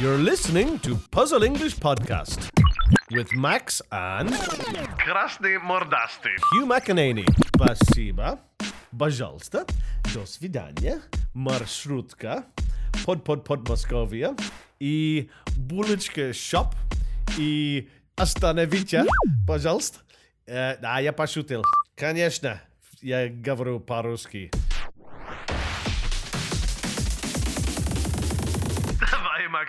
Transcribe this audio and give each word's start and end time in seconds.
You're 0.00 0.18
listening 0.18 0.78
to 0.80 0.96
Puzzle 1.10 1.42
English 1.42 1.76
Podcast 1.76 2.50
with 3.10 3.28
Max 3.34 3.82
and 3.90 4.30
Красный 4.98 5.58
мордастый. 5.58 6.36
Hugh 6.52 6.66
McEnany. 6.66 7.26
Спасибо. 7.54 8.38
Пожалуйста. 8.98 9.66
До 10.14 10.26
свидания. 10.26 11.00
Маршрутка. 11.34 12.44
Под-под-под 13.04 13.68
Московия. 13.68 14.34
И 14.80 15.30
булочка 15.56 16.32
шоп. 16.32 16.74
И 17.38 17.88
остановите, 18.16 19.04
пожалуйста. 19.46 19.98
Э, 20.46 20.76
да, 20.78 20.98
я 21.00 21.12
пошутил. 21.12 21.64
Конечно, 21.94 22.60
я 23.02 23.28
говорю 23.28 23.80
по-русски. 23.80 24.50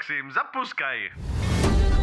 Максим, 0.03 0.32
запускай. 0.32 1.12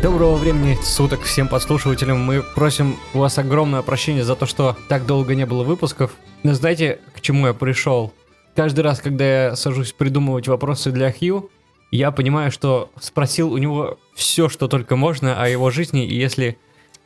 Доброго 0.01 0.35
времени 0.35 0.77
суток 0.81 1.23
всем 1.23 1.49
подслушивателям. 1.49 2.21
Мы 2.21 2.41
просим 2.55 2.95
у 3.13 3.17
вас 3.17 3.37
огромное 3.37 3.81
прощение 3.81 4.23
за 4.23 4.37
то, 4.37 4.45
что 4.45 4.77
так 4.87 5.05
долго 5.05 5.35
не 5.35 5.45
было 5.45 5.65
выпусков. 5.65 6.13
Но 6.43 6.53
знаете, 6.53 7.01
к 7.13 7.19
чему 7.19 7.47
я 7.47 7.53
пришел? 7.53 8.13
Каждый 8.55 8.81
раз, 8.85 9.01
когда 9.01 9.25
я 9.25 9.55
сажусь 9.57 9.91
придумывать 9.91 10.47
вопросы 10.47 10.91
для 10.91 11.11
Хью, 11.11 11.51
я 11.91 12.11
понимаю, 12.11 12.51
что 12.51 12.89
спросил 13.01 13.51
у 13.51 13.57
него 13.57 13.99
все, 14.15 14.47
что 14.47 14.69
только 14.69 14.95
можно 14.95 15.43
о 15.43 15.49
его 15.49 15.69
жизни, 15.69 16.05
и 16.05 16.15
если 16.15 16.57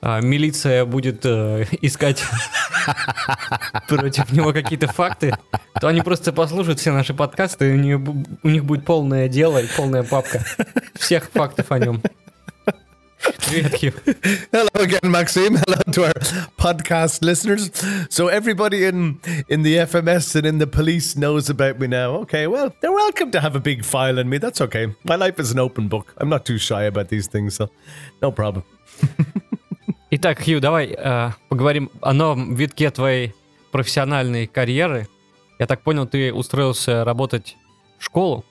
а, 0.06 0.20
милиция 0.20 0.84
будет 0.84 1.26
э, 1.26 1.66
искать 1.82 2.22
против 3.88 4.34
него 4.34 4.52
какие-то 4.52 4.88
факты, 4.88 5.34
то 5.80 5.88
они 5.88 6.02
просто 6.02 6.34
послушают 6.34 6.80
все 6.80 6.92
наши 6.92 7.14
подкасты, 7.14 7.70
и 7.70 7.74
у, 7.74 7.78
нее 7.78 8.04
у 8.44 8.50
них 8.50 8.66
будет 8.66 8.84
полное 8.84 9.30
дело 9.30 9.60
и 9.60 9.68
полная 9.78 10.04
папка 10.04 10.44
всех 10.96 11.30
фактов 11.32 11.72
о 11.72 11.80
нем. 11.80 12.02
Привет, 13.48 13.80
Хью. 13.80 13.94
Hello 14.52 14.70
again, 14.74 15.10
Maxime. 15.10 15.56
Hello 15.56 15.80
to 15.94 16.04
our 16.04 16.20
podcast 16.58 17.24
listeners. 17.24 17.72
So 18.10 18.28
everybody 18.28 18.84
in 18.84 19.22
in 19.48 19.64
the 19.64 19.78
FMS 19.78 20.36
and 20.36 20.46
in 20.46 20.58
the 20.58 20.68
police 20.68 21.16
knows 21.16 21.50
about 21.50 21.80
me 21.80 21.88
now. 21.88 22.24
Okay, 22.24 22.48
well, 22.48 22.74
they're 22.82 22.92
welcome 22.92 23.32
to 23.32 23.40
have 23.40 23.56
a 23.56 23.62
big 23.62 23.86
file 23.86 24.20
on 24.20 24.28
me. 24.28 24.40
That's 24.40 24.60
okay. 24.60 24.94
My 25.06 25.16
life 25.16 25.40
is 25.40 25.52
an 25.52 25.60
open 25.60 25.88
book. 25.88 26.14
I'm 26.18 26.28
not 26.28 26.46
too 26.46 26.58
shy 26.58 26.84
about 26.84 27.08
these 27.08 27.28
things, 27.28 27.56
so 27.56 27.70
no 28.22 28.32
problem. 28.32 28.64
Итак, 30.24 30.42
Хью, 30.42 30.62
давай 30.62 30.96
э, 30.98 31.32
поговорим 31.50 31.92
о 32.00 32.14
новом 32.14 32.56
витке 32.56 32.90
твоей 32.92 33.36
профессиональной 33.74 34.48
карьеры. 34.48 35.10
Я 35.60 35.68
так 35.68 35.82
понял, 35.82 36.08
ты 36.08 36.32
устроился 36.34 37.04
работать 37.04 37.58
в 38.00 38.06
школу. 38.06 38.46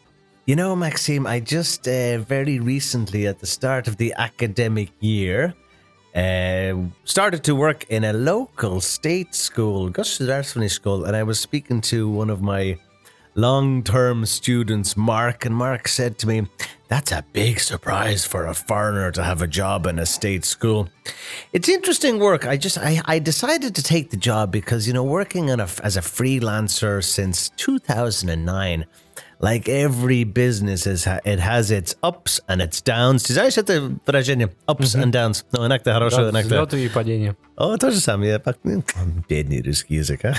You 0.46 0.54
know, 0.54 0.76
Maxime, 0.76 1.26
I 1.26 1.40
just 1.40 1.88
uh, 1.88 2.18
very 2.28 2.58
recently, 2.58 3.26
at 3.26 3.40
the 3.40 3.46
start 3.46 3.88
of 3.88 3.96
the 3.96 4.12
academic 4.18 4.90
year, 5.00 5.54
uh, 6.14 6.76
started 7.04 7.42
to 7.44 7.54
work 7.54 7.86
in 7.88 8.04
a 8.04 8.12
local 8.12 8.82
state 8.82 9.34
school, 9.34 9.90
Gustafsson 9.90 10.68
School, 10.68 11.06
and 11.06 11.16
I 11.16 11.22
was 11.22 11.40
speaking 11.40 11.80
to 11.88 12.06
one 12.06 12.28
of 12.28 12.42
my 12.42 12.76
long-term 13.34 14.26
students, 14.26 14.94
Mark, 14.94 15.46
and 15.46 15.56
Mark 15.56 15.88
said 15.88 16.18
to 16.18 16.28
me, 16.28 16.46
"That's 16.92 17.10
a 17.10 17.24
big 17.32 17.58
surprise 17.58 18.26
for 18.26 18.44
a 18.44 18.52
foreigner 18.52 19.10
to 19.12 19.22
have 19.24 19.40
a 19.40 19.46
job 19.46 19.86
in 19.86 19.98
a 19.98 20.04
state 20.04 20.44
school." 20.44 20.90
It's 21.54 21.66
interesting 21.66 22.18
work. 22.18 22.46
I 22.46 22.58
just 22.58 22.76
I, 22.76 23.00
I 23.06 23.18
decided 23.18 23.74
to 23.76 23.82
take 23.82 24.10
the 24.10 24.18
job 24.18 24.52
because 24.52 24.86
you 24.86 24.92
know 24.92 25.02
working 25.02 25.48
a, 25.48 25.68
as 25.82 25.96
a 25.96 26.02
freelancer 26.02 27.02
since 27.02 27.48
2009 27.56 28.84
like 29.41 29.69
every 29.69 30.23
business 30.23 30.87
is 30.87 31.05
ha- 31.05 31.19
it 31.25 31.39
has 31.39 31.69
its 31.71 31.95
ups 32.03 32.39
and 32.47 32.61
its 32.61 32.81
downs. 32.81 33.23
Ты 33.23 33.33
знаешь 33.33 33.57
это 33.57 33.97
выражение? 34.05 34.51
Ups 34.67 34.95
and 34.95 35.11
downs. 35.13 35.45
Ну, 35.51 35.65
иногда 35.67 35.93
хорошо, 35.93 36.29
иногда... 36.29 36.63
Взлеты 36.65 36.83
и 36.85 36.89
падения. 36.89 37.35
О, 37.55 37.77
то 37.77 37.91
же 37.91 37.99
самое. 37.99 38.39
пак- 38.39 38.57
м, 38.65 38.83
Бедный 39.29 39.61
русский 39.61 39.95
язык, 39.95 40.25
а? 40.25 40.35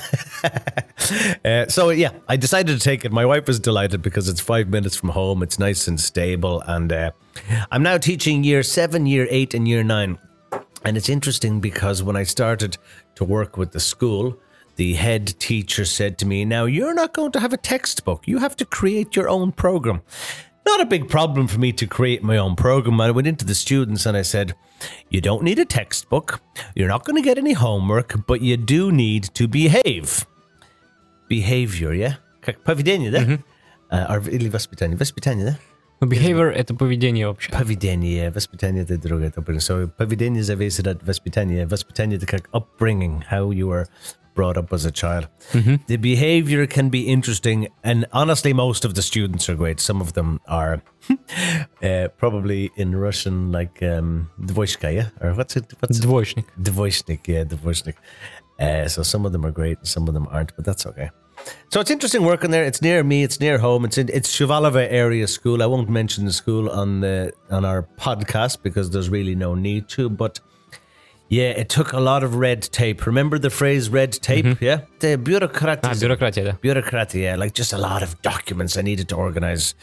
Uh, 1.45 1.67
so, 1.69 1.91
yeah, 1.91 2.13
I 2.27 2.37
decided 2.37 2.79
to 2.79 2.83
take 2.83 3.05
it. 3.05 3.13
My 3.13 3.25
wife 3.25 3.47
was 3.47 3.59
delighted 3.61 4.03
because 4.03 4.29
it's 4.29 4.41
five 4.41 4.69
minutes 4.69 4.97
from 4.97 5.11
home. 5.11 5.43
It's 5.43 5.59
nice 5.59 5.89
and 5.89 5.99
stable. 6.01 6.63
And 6.67 6.93
uh, 6.93 7.11
I'm 7.71 7.83
now 7.83 7.99
teaching 7.99 8.45
year 8.45 8.63
seven, 8.63 9.07
year 9.07 9.27
eight, 9.31 9.55
and 9.55 9.67
year 9.67 9.83
nine. 9.83 10.19
And 10.85 10.97
it's 10.97 11.09
interesting 11.09 11.61
because 11.61 12.03
when 12.03 12.17
I 12.17 12.25
started 12.25 12.79
to 13.17 13.25
work 13.25 13.57
with 13.57 13.73
the 13.73 13.81
school, 13.81 14.37
the 14.77 14.95
head 14.95 15.35
teacher 15.39 15.85
said 15.85 16.19
to 16.19 16.27
me, 16.27 16.45
Now 16.45 16.65
you're 16.67 16.95
not 16.95 17.13
going 17.13 17.33
to 17.33 17.41
have 17.41 17.53
a 17.53 17.57
textbook. 17.57 18.27
You 18.27 18.39
have 18.39 18.57
to 18.57 18.65
create 18.65 19.17
your 19.17 19.29
own 19.29 19.53
program. 19.53 20.03
Not 20.67 20.81
a 20.83 20.87
big 20.87 21.09
problem 21.09 21.49
for 21.49 21.59
me 21.59 21.73
to 21.73 21.87
create 21.87 22.23
my 22.23 22.37
own 22.37 22.55
program. 22.55 23.01
I 23.01 23.11
went 23.11 23.27
into 23.27 23.45
the 23.45 23.55
students 23.55 24.05
and 24.07 24.17
I 24.17 24.23
said, 24.23 24.55
You 25.11 25.21
don't 25.21 25.43
need 25.43 25.59
a 25.59 25.65
textbook. 25.65 26.41
You're 26.75 26.89
not 26.89 27.05
going 27.05 27.17
to 27.17 27.23
get 27.23 27.39
any 27.39 27.55
homework, 27.55 28.27
but 28.27 28.43
you 28.43 28.57
do 28.57 28.93
need 28.93 29.25
to 29.35 29.49
behave. 29.49 30.27
Behavior, 31.29 31.93
yeah? 31.93 32.15
Как 32.43 32.63
поведение, 32.65 33.11
да? 33.11 33.39
А, 33.91 34.15
or- 34.19 34.29
или 34.31 34.49
воспитание. 34.49 34.97
Воспитание, 34.97 35.45
да? 35.47 35.59
Ну, 36.01 36.07
behavior — 36.07 36.55
это 36.55 36.75
поведение 36.75 37.27
вообще. 37.27 37.51
Поведение, 37.51 38.31
воспитание 38.31 38.85
это 38.85 38.97
другое. 38.99 39.29
это 39.29 39.41
upbringing. 39.41 39.59
So, 39.61 39.89
поведение 39.89 40.43
зависит 40.43 40.87
от 40.87 41.03
воспитания. 41.03 41.67
Воспитание 41.67 42.19
это 42.19 42.27
как 42.27 42.49
upbringing, 42.53 43.23
how 43.31 43.51
you 43.51 43.67
were 43.67 43.87
brought 44.34 44.58
up 44.58 44.74
as 44.74 44.86
a 44.86 44.92
child. 44.92 45.28
Mm-hmm. 45.52 45.76
The 45.88 45.98
behavior 45.98 46.66
can 46.68 46.90
be 46.90 47.08
interesting, 47.08 47.68
and 47.84 48.06
honestly, 48.12 48.54
most 48.54 48.86
of 48.86 48.96
the 48.96 49.02
students 49.02 49.50
are 49.50 49.56
great. 49.56 49.80
Some 49.80 50.02
of 50.02 50.14
them 50.14 50.40
are 50.48 50.82
uh, 51.84 52.08
probably 52.18 52.72
in 52.76 52.96
Russian, 52.96 53.52
like 53.52 53.82
um, 53.84 54.30
Or 55.22 55.34
what's 55.34 55.56
it? 55.56 55.74
What's 55.80 56.00
Dvoishnik. 56.00 56.46
Dvoishnik, 56.62 57.28
yeah, 57.28 57.44
Dvoishnik. 57.44 57.96
Uh, 58.60 58.88
so 58.88 59.04
some 59.04 59.26
of 59.26 59.32
them 59.32 59.46
are 59.46 59.52
great, 59.52 59.78
some 59.86 60.08
of 60.08 60.14
them 60.14 60.28
aren't, 60.30 60.56
but 60.56 60.66
that's 60.66 60.86
okay. 60.86 61.10
So 61.70 61.80
it's 61.80 61.92
interesting 61.92 62.24
working 62.24 62.52
there. 62.52 62.64
It's 62.64 62.82
near 62.82 63.04
me. 63.04 63.24
It's 63.24 63.40
near 63.40 63.58
home. 63.58 63.86
It's 63.86 63.98
in 63.98 64.10
it's 64.14 64.36
Shivalova 64.36 64.88
area 64.90 65.28
school. 65.28 65.62
I 65.62 65.66
won't 65.66 65.90
mention 65.90 66.26
the 66.26 66.34
school 66.34 66.70
on 66.70 67.02
the 67.02 67.34
on 67.50 67.66
our 67.66 67.84
podcast 67.98 68.62
because 68.62 68.92
there's 68.92 69.10
really 69.10 69.36
no 69.36 69.56
need 69.56 69.90
to. 69.90 70.10
But 70.10 70.40
yeah, 71.34 71.62
it 71.62 71.68
took 71.68 71.94
a 71.94 72.00
lot 72.00 72.24
of 72.24 72.36
red 72.36 72.62
tape. 72.62 73.08
Remember 73.08 73.40
the 73.40 73.50
phrase 73.50 73.90
red 73.90 74.12
tape? 74.12 74.46
Mm-hmm. 74.46 74.64
Yeah. 74.64 74.82
The 75.00 75.18
bureaucracy. 75.18 75.80
Ah, 75.84 75.96
bureaucracy, 76.00 76.42
yeah. 76.42 76.52
Bureaucracy, 76.62 77.22
yeah. 77.22 77.36
Like 77.36 77.54
just 77.54 77.74
a 77.74 77.78
lot 77.80 78.04
of 78.04 78.22
documents 78.22 78.78
I 78.78 78.84
needed 78.84 79.10
to 79.10 79.16
organize. 79.16 79.74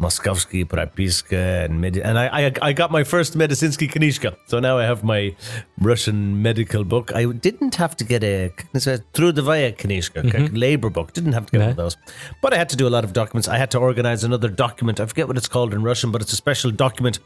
Moskovsky, 0.00 0.64
Prapiska, 0.64 1.64
and 1.66 1.82
Medi- 1.82 2.02
and 2.02 2.18
I, 2.18 2.26
I, 2.46 2.52
I 2.62 2.72
got 2.72 2.90
my 2.90 3.04
first 3.04 3.36
Medicinsky 3.36 3.90
Knishka. 3.92 4.36
So 4.46 4.58
now 4.58 4.78
I 4.78 4.84
have 4.84 5.04
my 5.04 5.36
Russian 5.78 6.40
medical 6.40 6.82
book. 6.82 7.12
I 7.14 7.26
didn't 7.26 7.74
have 7.74 7.94
to 7.96 8.04
get 8.04 8.24
a 8.24 8.50
Trudovaya 8.72 9.76
Knishka, 9.76 10.22
mm-hmm. 10.22 10.54
labor 10.54 10.88
book. 10.88 11.12
Didn't 11.12 11.34
have 11.34 11.44
to 11.46 11.52
get 11.52 11.58
no. 11.58 11.64
one 11.64 11.70
of 11.72 11.76
those. 11.76 11.96
But 12.40 12.54
I 12.54 12.56
had 12.56 12.70
to 12.70 12.76
do 12.76 12.88
a 12.88 12.92
lot 12.96 13.04
of 13.04 13.12
documents. 13.12 13.48
I 13.48 13.58
had 13.58 13.70
to 13.72 13.78
organize 13.78 14.24
another 14.24 14.48
document. 14.48 14.98
I 14.98 15.04
forget 15.04 15.28
what 15.28 15.36
it's 15.36 15.48
called 15.48 15.74
in 15.74 15.82
Russian, 15.82 16.10
but 16.10 16.22
it's 16.22 16.32
a 16.32 16.36
special 16.36 16.70
document 16.70 17.18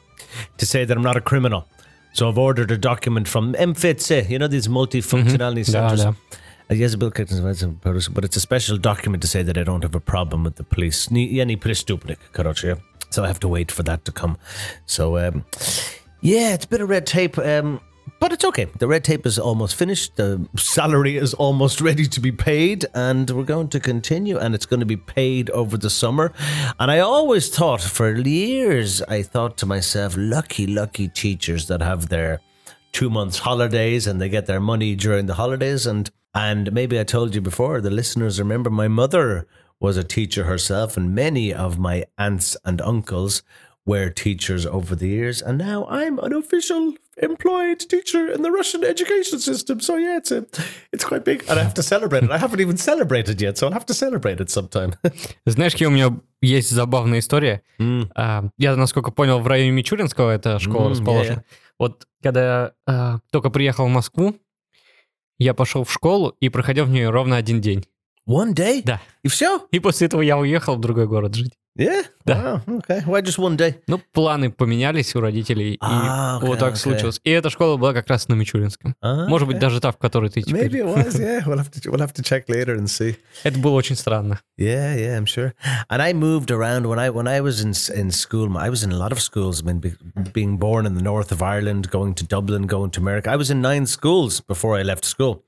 to 0.59 0.67
say 0.67 0.85
that 0.85 0.97
I'm 0.97 1.05
not 1.05 1.17
a 1.17 1.21
criminal. 1.21 1.69
So 2.14 2.30
I've 2.30 2.38
ordered 2.38 2.72
a 2.72 2.78
document 2.78 3.28
from 3.28 3.54
MFITSE, 3.56 4.30
you 4.30 4.40
know, 4.40 4.48
these 4.48 4.68
multifunctionality 4.70 5.70
Да, 5.72 5.90
centers. 5.90 6.04
да. 6.04 6.16
Я 6.70 6.88
забыл, 6.90 7.12
как 7.12 7.30
называется 7.30 7.70
по-русски, 7.84 8.12
but 8.14 8.24
it's 8.24 8.38
a 8.38 8.40
special 8.40 8.78
document 8.80 9.22
to 9.22 9.28
say 9.28 9.44
that 9.44 9.58
I 9.58 9.64
don't 9.64 9.84
have 9.84 9.96
a 9.96 10.00
problem 10.00 10.44
with 10.44 10.56
the 10.56 10.64
police. 10.64 11.12
Ни- 11.12 11.28
Я 11.32 11.46
не 11.46 11.58
преступник, 11.58 12.18
короче. 12.32 12.68
yeah. 12.68 12.78
So 13.12 13.24
I 13.24 13.28
have 13.28 13.40
to 13.42 13.48
wait 13.50 13.70
for 13.72 13.84
that 13.84 14.04
to 14.06 14.12
come. 14.12 14.38
So, 14.88 15.18
um, 15.18 15.44
yeah, 16.22 16.54
it's 16.56 16.66
a 16.66 16.70
bit 16.70 16.82
of 16.82 16.90
red 16.90 17.06
tape, 17.06 17.38
um, 17.38 17.80
but 18.21 18.33
it's 18.33 18.45
okay. 18.45 18.67
The 18.79 18.87
red 18.87 19.03
tape 19.03 19.27
is 19.27 19.39
almost 19.39 19.75
finished. 19.75 20.17
The 20.17 20.47
salary 20.57 21.17
is 21.17 21.35
almost 21.35 21.81
ready 21.89 22.07
to 22.07 22.21
be 22.21 22.31
paid, 22.31 22.87
and 22.95 23.29
we're 23.31 23.43
going 23.43 23.69
to 23.71 23.81
continue, 23.81 24.39
and 24.39 24.55
it's 24.55 24.67
going 24.67 24.81
to 24.81 24.87
be 24.87 24.97
paid 24.97 25.51
over 25.51 25.77
the 25.77 25.91
summer. 25.91 26.33
And 26.79 26.91
I 26.91 27.01
always 27.01 27.49
thought, 27.49 27.81
for 27.81 28.15
years, 28.15 29.03
I 29.03 29.23
thought 29.23 29.57
to 29.59 29.67
myself, 29.67 30.15
lucky, 30.17 30.67
lucky 30.67 31.09
teachers 31.09 31.67
that 31.67 31.83
have 31.83 32.11
their 32.11 32.41
two 32.93 33.11
months 33.11 33.39
holidays 33.39 34.07
and 34.07 34.21
they 34.21 34.29
get 34.29 34.47
their 34.47 34.61
money 34.61 34.95
during 34.95 35.27
the 35.27 35.35
holidays 35.35 35.87
and 35.87 36.11
and 36.35 36.73
maybe 36.73 36.99
I 36.99 37.05
told 37.05 37.35
you 37.35 37.41
before 37.41 37.81
the 37.81 37.91
listeners 37.91 38.39
remember 38.39 38.71
my 38.71 38.89
mother 38.89 39.47
was 39.79 39.97
a 39.97 40.05
teacher 40.05 40.45
herself 40.45 40.97
and 40.97 41.15
many 41.15 41.55
of 41.55 41.79
my 41.79 42.05
aunts 42.19 42.57
and 42.65 42.81
uncles 42.81 43.43
were 43.87 44.11
teachers 44.11 44.67
over 44.67 44.95
the 44.95 45.09
years 45.09 45.41
and 45.41 45.59
now 45.59 45.87
I'm 45.87 46.19
an 46.19 46.33
official 46.33 46.95
employed 47.23 47.79
teacher 47.89 48.29
in 48.35 48.43
the 48.43 48.51
Russian 48.51 48.83
education 48.85 49.39
system 49.39 49.81
so 49.81 49.97
yeah 49.99 50.19
it's 50.19 50.31
a, 50.33 50.45
it's 50.93 51.05
quite 51.05 51.25
big 51.25 51.43
and 51.49 51.59
I 51.59 51.63
have 51.65 51.75
to 51.75 51.83
celebrate 51.83 52.25
it 52.25 52.31
I 52.31 52.39
haven't 52.39 52.61
even 52.61 52.77
celebrated 52.77 53.41
yet 53.41 53.59
so 53.59 53.67
I'll 53.67 53.75
have 53.75 53.87
to 53.87 53.95
celebrate 53.95 54.41
it 54.41 54.49
sometime 54.51 54.93
Знаешь, 55.47 55.75
Хью, 55.77 55.89
у 55.89 55.91
меня 55.93 56.19
есть 56.43 56.71
забавная 56.71 57.19
история. 57.19 57.63
А, 58.15 58.45
Я, 58.59 58.77
насколько 58.77 59.11
понял, 59.11 59.41
в 59.41 59.47
районе 59.47 59.71
Мичуринского 59.73 60.31
эта 60.31 60.59
школа 60.59 60.87
М, 60.87 60.91
расположена. 60.93 61.33
я-я. 61.33 61.45
Вот 61.79 62.07
когда 62.23 62.43
я 62.43 62.73
а, 62.87 63.19
только 63.31 63.51
приехал 63.51 63.87
в 63.87 63.91
Москву, 63.91 64.37
я 65.39 65.55
пошел 65.55 65.85
в 65.85 65.93
школу 65.93 66.35
и 66.41 66.49
проходил 66.49 66.85
в 66.87 66.91
нее 66.91 67.11
ровно 67.11 67.37
один 67.37 67.61
день. 67.61 67.85
one 68.29 68.55
day 68.55 68.83
Да. 68.85 69.01
и 69.23 69.29
все 69.29 69.67
И 69.73 69.81
после 69.81 70.07
этого 70.07 70.23
я 70.23 70.39
уехал 70.39 70.77
в 70.77 70.81
другой 70.81 71.07
город 71.07 71.35
жить. 71.35 71.53
Yeah. 71.77 72.03
Да. 72.27 72.63
Wow. 72.67 72.79
Okay. 72.81 73.01
Why 73.07 73.23
just 73.23 73.39
one 73.39 73.57
day? 73.57 73.77
Ну, 73.87 74.01
планы 74.13 74.51
поменялись 74.51 75.15
у 75.15 75.21
родителей, 75.21 75.79
А, 75.81 76.39
и 76.43 76.47
вот 76.47 76.57
окей, 76.57 76.61
так 76.61 76.73
окей. 76.75 76.81
случилось. 76.83 77.21
И 77.25 77.31
эта 77.31 77.49
школа 77.49 77.77
была 77.77 77.93
как 77.95 78.09
раз 78.09 78.29
на 78.29 78.35
Мичуринском. 78.35 78.95
Ah, 79.03 79.27
Может 79.29 79.47
быть, 79.47 79.57
okay. 79.57 79.61
даже 79.61 79.81
та, 79.81 79.93
в 79.93 79.97
которой 79.97 80.31
ты 80.31 80.43
теперь. 80.43 80.67
Maybe 80.69 80.81
it 80.81 80.85
was. 80.87 81.15
Yeah. 81.19 81.45
We'll 81.47 81.59
have 81.59 81.71
to 81.71 81.91
we'll 81.91 82.01
have 82.01 82.13
to 82.15 82.23
check 82.23 82.49
later 82.49 82.75
and 82.77 82.89
see. 82.89 83.17
Это 83.45 83.59
было 83.61 83.77
очень 83.77 83.97
странно. 83.97 84.41
Yeah, 84.59 84.95
yeah, 84.97 85.17
I'm 85.17 85.27
sure. 85.27 85.55
And 85.89 86.03
I 86.03 86.13
moved 86.13 86.51
around 86.51 86.87
when 86.87 86.99
I 86.99 87.09
when 87.11 87.29
I 87.29 87.41
was 87.41 87.61
in 87.63 87.73
in 87.97 88.11
school. 88.11 88.49
I 88.59 88.69
was 88.69 88.83
in 88.83 88.91
a 88.93 88.99
lot 88.99 89.13
of 89.13 89.21
schools. 89.23 89.63
I 89.63 89.67
mean, 89.67 89.79
be, 89.81 89.93
being 90.33 90.59
born 90.59 90.87
in 90.87 90.95
the 90.97 91.03
north 91.03 91.31
of 91.33 91.41
Ireland, 91.41 91.89
going 91.91 92.15
to 92.17 92.25
Dublin, 92.25 92.67
going 92.67 92.91
to 92.91 93.01
America. 93.01 93.31
I 93.31 93.37
was 93.37 93.49
in 93.51 93.61
nine 93.63 93.87
schools 93.87 94.41
before 94.41 94.77
I 94.79 94.83
left 94.83 95.05
school. 95.05 95.45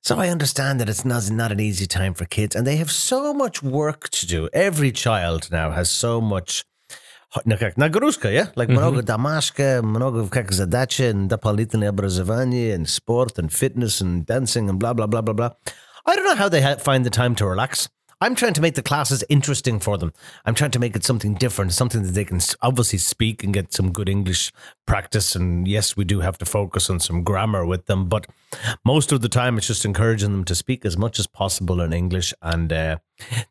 So 0.00 0.18
I 0.18 0.28
understand 0.28 0.80
that 0.80 0.88
it's 0.88 1.04
not 1.04 1.30
not 1.30 1.50
an 1.52 1.60
easy 1.60 1.86
time 1.86 2.14
for 2.14 2.26
kids, 2.26 2.54
and 2.54 2.66
they 2.66 2.76
have 2.76 2.90
so 2.90 3.32
much 3.32 3.62
work 3.62 4.10
to 4.10 4.26
do. 4.26 4.48
Every 4.52 4.92
child 4.92 5.50
now 5.50 5.70
has 5.70 5.90
so 5.90 6.20
much. 6.20 6.64
Ну, 7.44 7.58
как 7.58 7.76
нагрузка, 7.76 8.30
yeah? 8.30 8.48
Like 8.54 8.68
много 8.68 9.02
домашка, 9.02 9.80
много 9.82 10.28
как 10.28 10.52
задачи, 10.52 11.02
and 11.10 11.28
дополнительное 11.28 11.88
образование, 11.88 12.74
and 12.76 12.86
sport, 12.88 13.38
and 13.38 13.50
fitness, 13.50 14.00
and 14.00 14.24
dancing, 14.24 14.68
and 14.68 14.78
blah, 14.78 14.92
blah, 14.92 15.06
blah, 15.06 15.20
blah, 15.20 15.34
blah. 15.34 15.50
I 16.06 16.14
don't 16.14 16.26
know 16.26 16.36
how 16.36 16.48
they 16.48 16.60
ha- 16.62 16.76
find 16.76 17.04
the 17.04 17.10
time 17.10 17.34
to 17.36 17.46
relax. 17.46 17.88
I'm 18.21 18.35
trying 18.35 18.53
to 18.53 18.61
make 18.61 18.75
the 18.75 18.83
classes 18.83 19.23
interesting 19.29 19.79
for 19.79 19.97
them. 19.97 20.11
I'm 20.45 20.53
trying 20.53 20.71
to 20.71 20.79
make 20.79 20.95
it 20.95 21.05
something 21.05 21.35
different, 21.35 21.71
something 21.71 22.03
that 22.03 22.11
they 22.11 22.25
can 22.25 22.41
obviously 22.61 22.99
speak 22.99 23.45
and 23.45 23.53
get 23.53 23.73
some 23.73 23.93
good 23.93 24.09
English 24.09 24.51
practice. 24.85 25.37
And 25.37 25.65
yes, 25.65 25.95
we 25.95 26.03
do 26.03 26.19
have 26.19 26.37
to 26.39 26.45
focus 26.45 26.89
on 26.89 26.99
some 26.99 27.23
grammar 27.23 27.65
with 27.65 27.85
them, 27.85 28.09
but 28.09 28.27
most 28.83 29.13
of 29.13 29.21
the 29.21 29.29
time 29.29 29.57
it's 29.57 29.67
just 29.67 29.85
encouraging 29.85 30.33
them 30.33 30.43
to 30.45 30.55
speak 30.55 30.85
as 30.85 30.97
much 30.97 31.17
as 31.17 31.27
possible 31.27 31.79
in 31.79 31.93
English. 31.93 32.33
And 32.41 32.73
uh, 32.73 32.97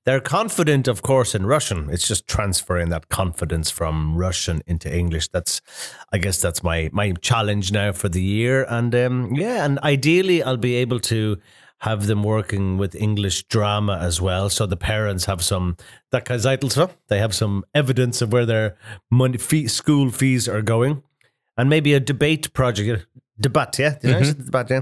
they're 0.05 0.21
confident, 0.21 0.87
of 0.87 1.01
course, 1.01 1.35
in 1.35 1.47
Russian. 1.47 1.89
It's 1.89 2.07
just 2.07 2.27
transferring 2.27 2.91
that 2.91 3.09
confidence 3.09 3.71
from 3.71 4.19
Russian 4.19 4.61
into 4.67 4.95
English. 4.95 5.29
That's, 5.29 5.63
I 6.13 6.19
guess, 6.19 6.43
that's 6.43 6.63
my 6.63 6.91
my 6.93 7.13
challenge 7.13 7.73
now 7.73 7.93
for 7.93 8.11
the 8.11 8.23
year. 8.23 8.65
And 8.69 8.95
um, 8.95 9.35
yeah, 9.35 9.65
and 9.65 9.79
ideally, 9.79 10.43
I'll 10.43 10.59
be 10.59 10.75
able 10.75 11.01
to 11.01 11.39
have 11.81 12.07
them 12.07 12.23
working 12.23 12.77
with 12.77 12.95
English 12.95 13.45
drama 13.45 13.99
as 13.99 14.21
well. 14.21 14.51
So 14.51 14.67
the 14.67 14.77
parents 14.77 15.27
have 15.27 15.43
some 15.43 15.77
that 16.11 16.25
kind 16.25 16.45
of 16.45 16.97
they 17.09 17.19
have 17.19 17.35
some 17.35 17.65
evidence 17.75 18.23
of 18.23 18.33
where 18.33 18.47
their 18.47 18.77
money 19.11 19.39
fee, 19.39 19.69
school 19.69 20.11
fees 20.11 20.49
are 20.49 20.63
going, 20.63 21.03
and 21.57 21.71
maybe 21.71 21.95
a 21.95 22.01
debate 22.01 22.53
project. 22.53 23.07
Debate, 23.41 23.79
yeah, 23.79 23.97
say 24.01 24.33
debate, 24.33 24.71
yeah. 24.71 24.81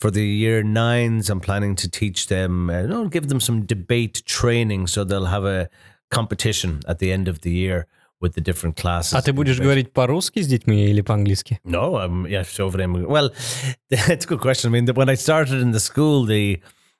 For 0.00 0.10
the 0.10 0.24
year 0.24 0.62
nines, 0.62 1.28
I'm 1.28 1.40
planning 1.40 1.76
to 1.76 1.90
teach 1.90 2.28
them, 2.28 2.70
uh, 2.70 3.04
give 3.04 3.28
them 3.28 3.40
some 3.40 3.66
debate 3.66 4.22
training, 4.24 4.86
so 4.86 5.04
they'll 5.04 5.26
have 5.26 5.44
a 5.44 5.68
competition 6.10 6.80
at 6.88 6.98
the 6.98 7.12
end 7.12 7.28
of 7.28 7.42
the 7.42 7.50
year 7.50 7.86
with 8.21 8.33
the 8.33 8.41
different 8.41 8.75
classes. 8.75 9.13
А 9.13 9.21
ты 9.21 9.31
in 9.31 9.35
будешь 9.35 9.57
debate. 9.57 9.63
говорить 9.63 9.93
по-русски 9.93 10.41
с 10.41 10.47
детьми 10.47 10.85
или 10.89 11.01
по-английски? 11.01 11.59
No, 11.63 11.97
I'm 11.97 12.25
yeah, 12.27 12.43
so 12.43 12.65
over 12.65 12.77
them. 12.77 12.93
Well, 13.07 13.31
it's 13.89 14.25
a 14.25 14.27
good 14.27 14.39
question. 14.41 14.69
I 14.69 14.73
mean, 14.73 14.85
the, 14.85 14.93
when 14.93 15.09
I 15.09 15.15
started 15.15 15.61
in 15.61 15.71
the 15.71 15.79
school, 15.79 16.25
the 16.25 16.59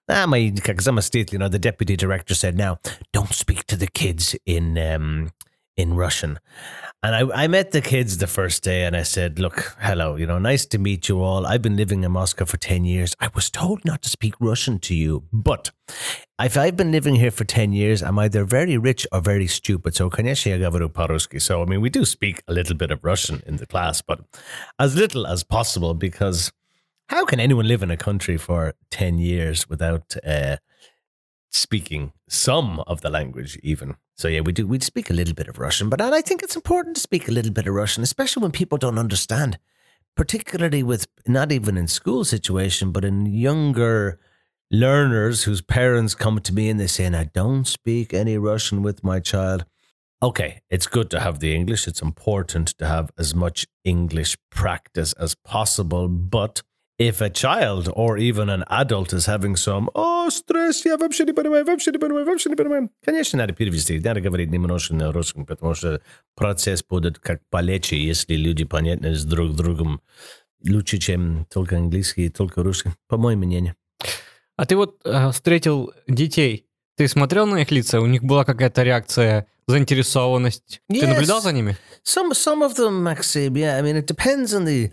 ah, 0.10 0.26
my 0.28 0.52
because 0.54 0.88
I'm 0.88 0.98
a 0.98 1.02
state, 1.02 1.32
you 1.32 1.40
know, 1.40 1.50
the 1.50 1.60
deputy 1.60 1.96
director 1.96 2.36
said, 2.36 2.56
"Now, 2.58 2.80
don't 3.14 3.34
speak 3.34 3.66
to 3.68 3.76
the 3.78 3.88
kids 3.88 4.36
in 4.46 4.78
um 4.78 5.32
in 5.78 5.96
Russian." 5.96 6.40
And 7.04 7.16
I, 7.16 7.44
I 7.44 7.48
met 7.48 7.72
the 7.72 7.82
kids 7.82 8.18
the 8.18 8.28
first 8.28 8.64
day, 8.64 8.84
and 8.86 8.96
I 8.96 9.04
said, 9.04 9.40
"Look, 9.40 9.76
hello, 9.80 10.16
you 10.16 10.26
know, 10.26 10.40
nice 10.40 10.66
to 10.68 10.78
meet 10.80 11.08
you 11.08 11.22
all. 11.22 11.46
I've 11.46 11.62
been 11.62 11.78
living 11.78 12.04
in 12.04 12.12
Moscow 12.12 12.46
for 12.46 12.58
ten 12.58 12.86
years. 12.86 13.16
I 13.20 13.30
was 13.36 13.50
told 13.50 13.86
not 13.86 14.02
to 14.04 14.10
speak 14.10 14.34
Russian 14.40 14.80
to 14.80 14.96
you, 14.96 15.24
but." 15.32 15.72
If 16.38 16.58
I've 16.58 16.76
been 16.76 16.92
living 16.92 17.16
here 17.16 17.32
for 17.32 17.46
10 17.46 17.72
years, 17.72 18.04
I'm 18.04 18.20
either 18.20 18.44
very 18.44 18.78
rich 18.78 19.08
or 19.14 19.22
very 19.22 19.48
stupid. 19.48 19.96
So, 19.96 20.10
конечно, 20.10 20.50
я 20.50 20.58
говорю 20.58 20.90
по-русски. 20.90 21.40
So, 21.40 21.62
I 21.62 21.66
mean, 21.66 21.80
we 21.80 21.90
do 21.90 22.04
speak 22.04 22.44
a 22.50 22.54
little 22.54 22.76
bit 22.76 22.92
of 22.92 23.00
Russian 23.04 23.42
in 23.46 23.56
the 23.56 23.66
class, 23.66 24.02
but 24.02 24.20
as 24.78 24.98
little 24.98 25.26
as 25.26 25.44
possible 25.46 25.94
because 25.94 26.52
how 27.08 27.24
can 27.24 27.40
anyone 27.40 27.68
live 27.68 27.84
in 27.84 27.92
a 27.92 27.98
country 27.98 28.38
for 28.38 28.74
10 28.92 29.20
years 29.20 29.70
without 29.70 30.16
uh, 30.26 30.58
speaking 31.52 32.12
some 32.28 32.82
of 32.82 33.02
the 33.02 33.10
language 33.10 33.58
even? 33.64 33.96
So, 34.21 34.29
yeah, 34.29 34.41
we 34.43 34.53
do, 34.53 34.67
we 34.67 34.79
speak 34.81 35.09
a 35.09 35.15
little 35.15 35.33
bit 35.33 35.49
of 35.49 35.59
Russian, 35.59 35.89
but 35.89 36.03
I 36.03 36.21
think 36.21 36.43
it's 36.43 36.55
important 36.55 36.97
to 36.97 37.01
speak 37.01 37.27
a 37.27 37.33
little 37.33 37.53
bit 37.53 37.67
of 37.67 37.73
Russian, 37.73 38.03
especially 38.03 38.43
when 38.43 38.53
people 38.53 38.77
don't 38.77 38.99
understand, 38.99 39.59
particularly 40.15 40.83
with 40.83 41.07
not 41.27 41.51
even 41.51 41.79
in 41.79 41.89
school 41.89 42.23
situation, 42.27 42.93
but 42.93 43.03
in 43.03 43.25
younger 43.25 44.21
learners 44.71 45.45
whose 45.45 45.63
parents 45.63 46.15
come 46.15 46.39
to 46.39 46.53
me 46.53 46.69
and 46.69 46.79
they 46.79 46.87
say, 46.87 47.07
I 47.07 47.31
don't 47.33 47.67
speak 47.67 48.13
any 48.13 48.37
Russian 48.37 48.83
with 48.83 49.03
my 49.03 49.21
child. 49.21 49.65
Okay, 50.23 50.61
it's 50.69 50.87
good 50.87 51.09
to 51.13 51.21
have 51.21 51.39
the 51.39 51.55
English. 51.55 51.89
It's 51.89 52.03
important 52.03 52.77
to 52.77 52.87
have 52.87 53.11
as 53.17 53.35
much 53.35 53.67
English 53.85 54.37
practice 54.51 55.15
as 55.15 55.35
possible. 55.35 56.09
But 56.09 56.61
if 57.01 57.23
a 57.23 57.31
child 57.31 57.89
or 57.97 58.19
even 58.19 58.51
an 58.51 58.63
adult 58.69 59.15
is 59.15 59.25
having 59.27 59.57
some, 59.57 59.89
oh, 59.95 60.29
стресс, 60.29 60.85
я 60.85 60.99
вообще 60.99 61.25
не 61.25 61.33
понимаю, 61.33 61.65
вообще 61.65 61.91
не 61.93 61.99
понимаю, 61.99 62.27
вообще 62.27 62.51
не 62.51 62.57
понимаю. 62.57 62.91
Конечно, 63.05 63.39
надо 63.39 63.55
перевести. 63.55 63.99
Надо 63.99 64.21
говорить 64.21 64.51
немножко 64.51 64.95
на 64.95 65.11
русском, 65.11 65.47
потому 65.47 65.75
что 65.75 66.03
процесс 66.37 66.85
будет 66.85 67.19
как 67.19 67.41
полегче, 67.49 67.97
если 67.97 68.35
люди 68.37 68.65
понятны 68.65 69.15
с 69.15 69.25
друг 69.25 69.57
другом 69.57 70.03
лучше, 70.69 70.99
чем 70.99 71.47
только 71.51 71.77
английский 71.79 72.27
и 72.27 72.29
только 72.29 72.63
русский, 72.63 72.91
по 73.09 73.17
моему 73.17 73.47
мнению. 73.47 73.75
А 74.57 74.67
ты 74.67 74.77
вот 74.77 75.01
э, 75.07 75.31
встретил 75.33 75.95
детей, 76.07 76.67
ты 76.99 77.09
смотрел 77.09 77.47
на 77.47 77.63
их 77.63 77.71
лица, 77.71 77.99
у 78.03 78.07
них 78.07 78.23
была 78.23 78.45
какая-то 78.45 78.83
реакция, 78.83 79.47
заинтересованность? 79.67 80.83
Ты 80.89 80.99
Yes. 81.01 81.07
наблюдал 81.07 81.41
за 81.41 81.53
ними? 81.53 81.79
Some 82.05 82.33
some 82.33 82.63
of 82.63 82.75
them, 82.77 83.03
Maxime, 83.03 83.55
yeah. 83.57 83.79
I 83.79 83.83
mean, 83.83 83.97
it 83.97 84.07
depends 84.07 84.53
on 84.53 84.65
the 84.67 84.91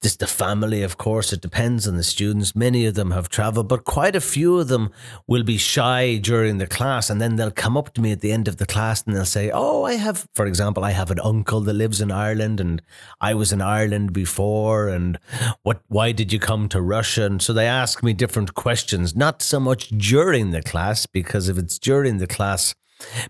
this 0.00 0.16
the 0.16 0.26
family, 0.26 0.82
of 0.82 0.96
course. 0.96 1.32
It 1.32 1.40
depends 1.40 1.88
on 1.88 1.96
the 1.96 2.02
students. 2.02 2.54
Many 2.54 2.86
of 2.86 2.94
them 2.94 3.10
have 3.10 3.28
traveled, 3.28 3.68
but 3.68 3.84
quite 3.84 4.14
a 4.14 4.20
few 4.20 4.58
of 4.58 4.68
them 4.68 4.90
will 5.26 5.42
be 5.42 5.58
shy 5.58 6.18
during 6.18 6.58
the 6.58 6.66
class, 6.66 7.10
and 7.10 7.20
then 7.20 7.36
they'll 7.36 7.50
come 7.50 7.76
up 7.76 7.92
to 7.94 8.00
me 8.00 8.12
at 8.12 8.20
the 8.20 8.32
end 8.32 8.46
of 8.46 8.58
the 8.58 8.66
class 8.66 9.02
and 9.02 9.14
they'll 9.14 9.24
say, 9.24 9.50
"Oh, 9.52 9.84
I 9.84 9.94
have, 9.94 10.26
for 10.34 10.46
example, 10.46 10.84
I 10.84 10.92
have 10.92 11.10
an 11.10 11.20
uncle 11.20 11.60
that 11.62 11.72
lives 11.72 12.00
in 12.00 12.12
Ireland, 12.12 12.60
and 12.60 12.80
I 13.20 13.34
was 13.34 13.52
in 13.52 13.60
Ireland 13.60 14.12
before, 14.12 14.88
and 14.88 15.18
what? 15.62 15.82
Why 15.88 16.12
did 16.12 16.32
you 16.32 16.38
come 16.38 16.68
to 16.68 16.80
Russia?" 16.80 17.24
And 17.24 17.42
so 17.42 17.52
they 17.52 17.66
ask 17.66 18.02
me 18.02 18.12
different 18.12 18.54
questions, 18.54 19.16
not 19.16 19.42
so 19.42 19.58
much 19.58 19.88
during 19.88 20.50
the 20.50 20.62
class, 20.62 21.06
because 21.06 21.48
if 21.48 21.58
it's 21.58 21.78
during 21.78 22.18
the 22.18 22.26
class 22.26 22.74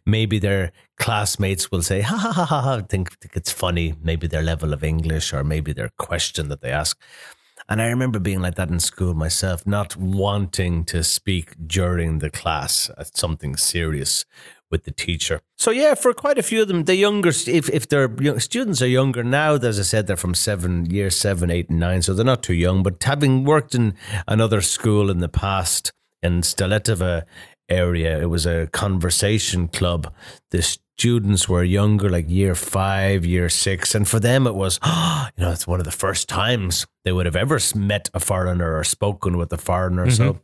maybe 0.06 0.38
their 0.38 0.72
classmates 0.98 1.70
will 1.70 1.82
say, 1.82 2.00
ha 2.00 2.16
ha 2.16 2.32
ha 2.32 2.44
ha, 2.44 2.60
ha 2.60 2.80
think, 2.82 3.18
think 3.18 3.36
it's 3.36 3.52
funny, 3.52 3.94
maybe 4.02 4.26
their 4.26 4.42
level 4.42 4.72
of 4.72 4.84
English 4.84 5.32
or 5.32 5.44
maybe 5.44 5.72
their 5.72 5.90
question 5.98 6.48
that 6.48 6.60
they 6.60 6.70
ask. 6.70 7.00
And 7.68 7.82
I 7.82 7.86
remember 7.86 8.18
being 8.18 8.40
like 8.40 8.54
that 8.54 8.70
in 8.70 8.80
school 8.80 9.14
myself, 9.14 9.66
not 9.66 9.96
wanting 9.96 10.84
to 10.86 11.04
speak 11.04 11.54
during 11.66 12.18
the 12.18 12.30
class 12.30 12.90
at 12.96 13.16
something 13.16 13.56
serious 13.56 14.24
with 14.70 14.84
the 14.84 14.90
teacher. 14.90 15.40
So 15.56 15.70
yeah, 15.70 15.94
for 15.94 16.14
quite 16.14 16.38
a 16.38 16.42
few 16.42 16.62
of 16.62 16.68
them, 16.68 16.84
the 16.84 16.94
younger, 16.94 17.30
if 17.30 17.68
if 17.68 17.88
their 17.88 18.08
students 18.38 18.80
are 18.80 18.88
younger 18.88 19.22
now, 19.22 19.54
as 19.54 19.78
I 19.78 19.82
said, 19.82 20.06
they're 20.06 20.16
from 20.16 20.34
seven, 20.34 20.86
year 20.86 21.10
seven, 21.10 21.50
eight, 21.50 21.68
and 21.68 21.80
nine, 21.80 22.02
so 22.02 22.14
they're 22.14 22.24
not 22.24 22.42
too 22.42 22.54
young. 22.54 22.82
But 22.82 23.02
having 23.02 23.44
worked 23.44 23.74
in 23.74 23.94
another 24.26 24.60
school 24.60 25.10
in 25.10 25.18
the 25.18 25.28
past 25.28 25.92
in 26.22 26.42
Stoletova 26.42 27.24
area, 27.69 28.21
it 28.21 28.29
was 28.29 28.45
a 28.45 28.67
conversation 28.71 29.67
club. 29.67 30.11
The 30.51 30.61
students 30.61 31.49
were 31.49 31.63
younger, 31.63 32.09
like 32.09 32.29
year 32.29 32.55
five, 32.55 33.25
year 33.25 33.49
six, 33.49 33.95
and 33.95 34.07
for 34.07 34.19
them 34.19 34.45
it 34.47 34.53
was, 34.55 34.79
you 35.37 35.43
know, 35.43 35.51
it's 35.51 35.65
one 35.67 35.79
of 35.79 35.85
the 35.85 35.91
first 35.97 36.27
times 36.29 36.85
they 37.03 37.11
would 37.11 37.25
have 37.25 37.35
ever 37.35 37.55
s- 37.55 37.73
met 37.75 38.09
a 38.13 38.19
foreigner 38.19 38.77
or 38.77 38.83
spoken 38.83 39.37
with 39.37 39.51
a 39.53 39.57
foreigner. 39.57 40.09
So, 40.11 40.37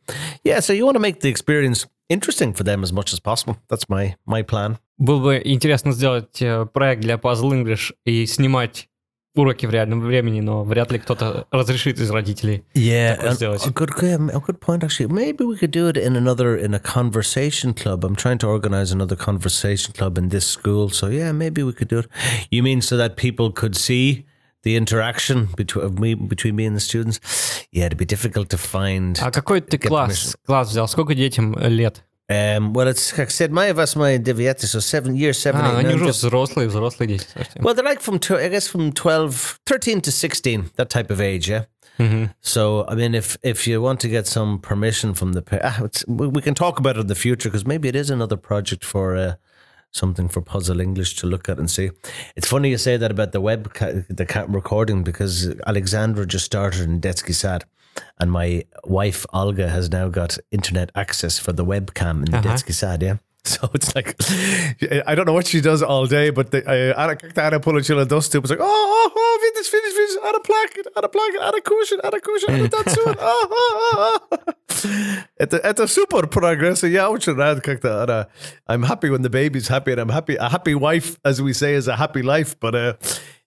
yeah, 0.44 0.60
so 0.62 0.74
you 0.74 0.86
want 0.86 0.96
to 0.96 1.00
make 1.02 1.20
the 1.20 1.30
experience 1.30 1.88
interesting 2.10 2.54
for 2.54 2.64
them 2.64 2.84
as 2.84 2.92
much 2.92 3.14
as 3.14 3.20
possible. 3.20 3.58
That's 3.70 3.88
my 3.90 4.16
my 4.26 4.42
plan. 4.44 4.78
Было 4.98 5.20
бы 5.24 5.42
интересно 5.46 5.92
сделать 5.94 6.42
э, 6.42 6.66
проект 6.66 7.02
для 7.02 7.16
Puzzle 7.16 7.52
English 7.54 7.94
и 8.06 8.26
снимать 8.26 8.90
уроки 9.35 9.67
в 9.67 9.71
реальном 9.71 10.01
времени, 10.01 10.41
но 10.41 10.65
вряд 10.65 10.93
ли 10.93 10.99
кто-то 10.99 11.47
разрешит 11.51 11.99
из 12.01 12.11
родителей. 12.11 12.65
Yeah, 12.75 13.17
Такое 13.17 13.33
сделать. 13.33 13.67
a 13.67 13.71
good 13.71 13.91
um, 14.03 14.31
a 14.31 14.41
good 14.41 14.61
point 14.61 14.85
actually. 14.85 15.09
Maybe 15.09 15.45
we 15.45 15.57
could 15.57 15.73
do 15.73 15.89
it 15.89 15.97
in 15.97 16.17
another 16.17 16.57
in 16.57 16.75
a 16.75 16.81
conversation 16.81 17.75
club. 17.75 18.05
I'm 18.05 18.17
trying 18.17 18.39
to 18.39 18.47
organize 18.47 18.93
another 18.93 19.17
conversation 19.17 19.93
club 19.93 20.19
in 20.19 20.29
this 20.29 20.47
school. 20.47 20.89
So 20.89 21.09
yeah, 21.09 21.33
maybe 21.33 21.63
we 21.63 21.73
could 21.73 21.89
do 21.89 21.99
it. 21.99 22.07
You 22.51 22.63
mean 22.63 22.81
so 22.81 22.97
that 22.97 23.17
people 23.17 23.51
could 23.51 23.77
see 23.77 24.27
the 24.63 24.77
interaction 24.77 25.49
between 25.57 25.95
me 25.97 26.15
between 26.15 26.55
me 26.57 26.65
and 26.67 26.77
the 26.77 26.81
students? 26.81 27.21
Yeah, 27.73 27.87
it'd 27.87 27.99
be 27.99 28.07
difficult 28.07 28.51
to 28.51 28.59
find. 28.59 29.19
А 29.21 29.31
какой 29.33 29.61
ты 29.61 29.79
класс, 29.79 30.37
класс 30.47 30.71
взял? 30.71 30.87
Сколько 30.87 31.15
детям 31.15 31.57
э, 31.59 31.69
лет? 31.69 32.05
Um, 32.32 32.74
well, 32.74 32.88
it's 32.88 33.18
like 33.18 33.28
I 33.28 33.32
said, 33.32 33.52
my 33.52 33.66
of 33.68 33.80
us, 33.80 33.96
my 33.96 34.20
deviati, 34.20 34.66
so 34.66 34.80
seven 34.80 35.16
years, 35.16 35.40
seven, 35.40 35.62
А, 35.62 35.70
eight, 35.72 35.78
они 35.80 35.84
nine, 35.90 35.96
уже 35.96 36.06
just- 36.06 36.24
взрослые, 36.24 36.68
взрослые 36.68 37.08
дети 37.08 37.26
совсем. 37.34 37.64
Well, 37.64 37.74
they're 37.74 37.84
like 37.84 38.02
from 38.02 38.20
tw- 38.20 38.34
I 38.46 38.50
guess 38.50 38.68
from 38.68 38.92
12, 38.92 39.60
13 39.66 40.00
to 40.02 40.12
sixteen, 40.12 40.70
that 40.76 40.90
type 40.92 41.10
of 41.10 41.20
age, 41.20 41.50
yeah. 41.50 41.64
Мгм. 41.98 42.30
So, 42.42 42.86
I 42.88 42.94
mean, 42.96 43.16
if 43.16 43.36
if 43.42 43.66
you 43.68 43.82
want 43.82 44.00
to 44.02 44.08
get 44.08 44.28
some 44.28 44.60
permission 44.60 45.16
from 45.16 45.34
the, 45.34 45.42
pa- 45.42 45.60
ah, 45.64 45.84
it's, 45.86 46.06
we 46.08 46.28
we 46.28 46.42
can 46.42 46.54
talk 46.54 46.78
about 46.80 46.98
it 46.98 47.02
in 47.02 47.08
the 47.08 47.16
future 47.16 47.50
because 47.50 47.66
maybe 47.66 47.88
it 47.90 47.96
is 47.96 48.10
another 48.12 48.38
project 48.38 48.86
for 48.86 49.16
uh, 49.18 49.34
something 49.92 50.30
for 50.30 50.40
Puzzle 50.42 50.80
English 50.80 51.16
to 51.16 51.28
look 51.28 51.50
at 51.50 51.58
and 51.58 51.68
see. 51.70 51.90
It's 52.36 52.48
funny 52.48 52.70
you 52.70 52.78
say 52.78 52.96
that 52.98 53.10
about 53.12 53.32
the 53.32 53.42
web, 53.42 53.74
ca- 53.74 54.04
the 54.08 54.26
ca- 54.28 54.46
recording, 54.48 55.04
because 55.04 55.50
Alexandra 55.66 56.28
just 56.28 56.46
started 56.46 56.82
in 56.82 57.02
Detsky 57.02 57.34
Sad. 57.34 57.66
And 58.20 58.32
my 58.32 58.64
wife, 58.84 59.26
Olga, 59.34 59.68
has 59.70 59.90
now 59.90 60.10
got 60.10 60.38
internet 60.52 60.92
access 60.96 61.38
for 61.40 61.52
the 61.54 61.66
webcam 61.66 62.26
in 62.26 62.32
the 62.32 62.38
Uh-huh. 62.38 62.50
Detsky 62.54 62.74
Sad, 62.74 63.02
yeah? 63.02 63.18
So 63.46 63.70
it's 63.74 63.96
like, 63.96 64.16
I 65.08 65.16
don't 65.16 65.26
know 65.26 65.34
what 65.34 65.48
she 65.48 65.62
does 65.62 65.82
all 65.82 66.06
day, 66.08 66.30
but 66.30 66.52
the, 66.52 66.60
uh, 66.68 67.02
Anna, 67.02 67.18
Anna 67.38 67.60
Pulichilla 67.62 68.06
does 68.06 68.28
too. 68.30 68.40
It's 68.40 68.50
like, 68.50 68.60
oh, 68.62 68.66
oh, 68.68 69.12
oh, 69.16 69.40
finish, 69.42 69.68
finish, 69.70 69.94
finish, 69.94 70.18
Anna 70.28 70.40
Placket, 70.42 70.88
Anna 70.98 71.08
Placket, 71.08 71.42
Anna 71.42 71.62
Cushion, 71.62 72.00
Anna 72.04 72.20
Cushion, 72.20 72.54
Anna 72.54 72.68
Datsun, 72.68 73.16
oh, 73.18 73.48
oh, 73.52 74.20
oh. 74.32 75.24
Это, 75.38 75.58
это 75.58 75.88
супер 75.88 76.28
прогресс, 76.28 76.84
и 76.84 76.90
я 76.90 77.10
очень 77.10 77.34
рад 77.36 77.62
как-то, 77.62 78.04
Анна. 78.04 78.28
I'm 78.68 78.84
happy 78.84 79.10
when 79.10 79.22
the 79.22 79.30
baby's 79.30 79.68
happy, 79.70 79.92
and 79.94 80.02
I'm 80.02 80.10
happy, 80.10 80.36
a 80.36 80.50
happy 80.50 80.76
wife, 80.76 81.18
as 81.24 81.42
we 81.42 81.54
say, 81.54 81.76
is 81.76 81.88
a 81.88 81.96
happy 81.96 82.22
life, 82.22 82.60
but 82.60 82.76
uh, 82.76 82.94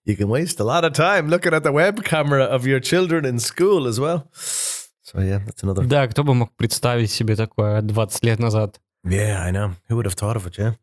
you 0.07 0.15
can 0.15 0.27
waste 0.27 0.59
a 0.59 0.63
lot 0.63 0.83
of 0.85 0.93
time 0.93 1.29
looking 1.29 1.53
at 1.53 1.63
the 1.63 1.71
web 1.71 2.03
camera 2.03 2.43
of 2.43 2.65
your 2.65 2.79
children 2.79 3.25
in 3.25 3.39
school 3.39 3.87
as 3.87 3.99
well. 3.99 4.27
So 4.33 5.19
yeah, 5.19 5.39
that's 5.45 5.63
another 5.63 5.83
Да, 5.85 6.07
кто 6.07 6.23
бы 6.23 6.33
мог 6.33 6.51
представить 6.55 7.11
себе 7.11 7.35
такое 7.35 7.81
20 7.81 8.23
лет 8.25 8.39
назад? 8.39 8.79
Yeah, 9.05 9.43
I 9.43 9.51
know. 9.51 9.75
Who 9.89 9.95
would 9.97 10.05
have 10.05 10.15
thought 10.15 10.37
of 10.37 10.47
it, 10.47 10.57
yeah? 10.57 10.73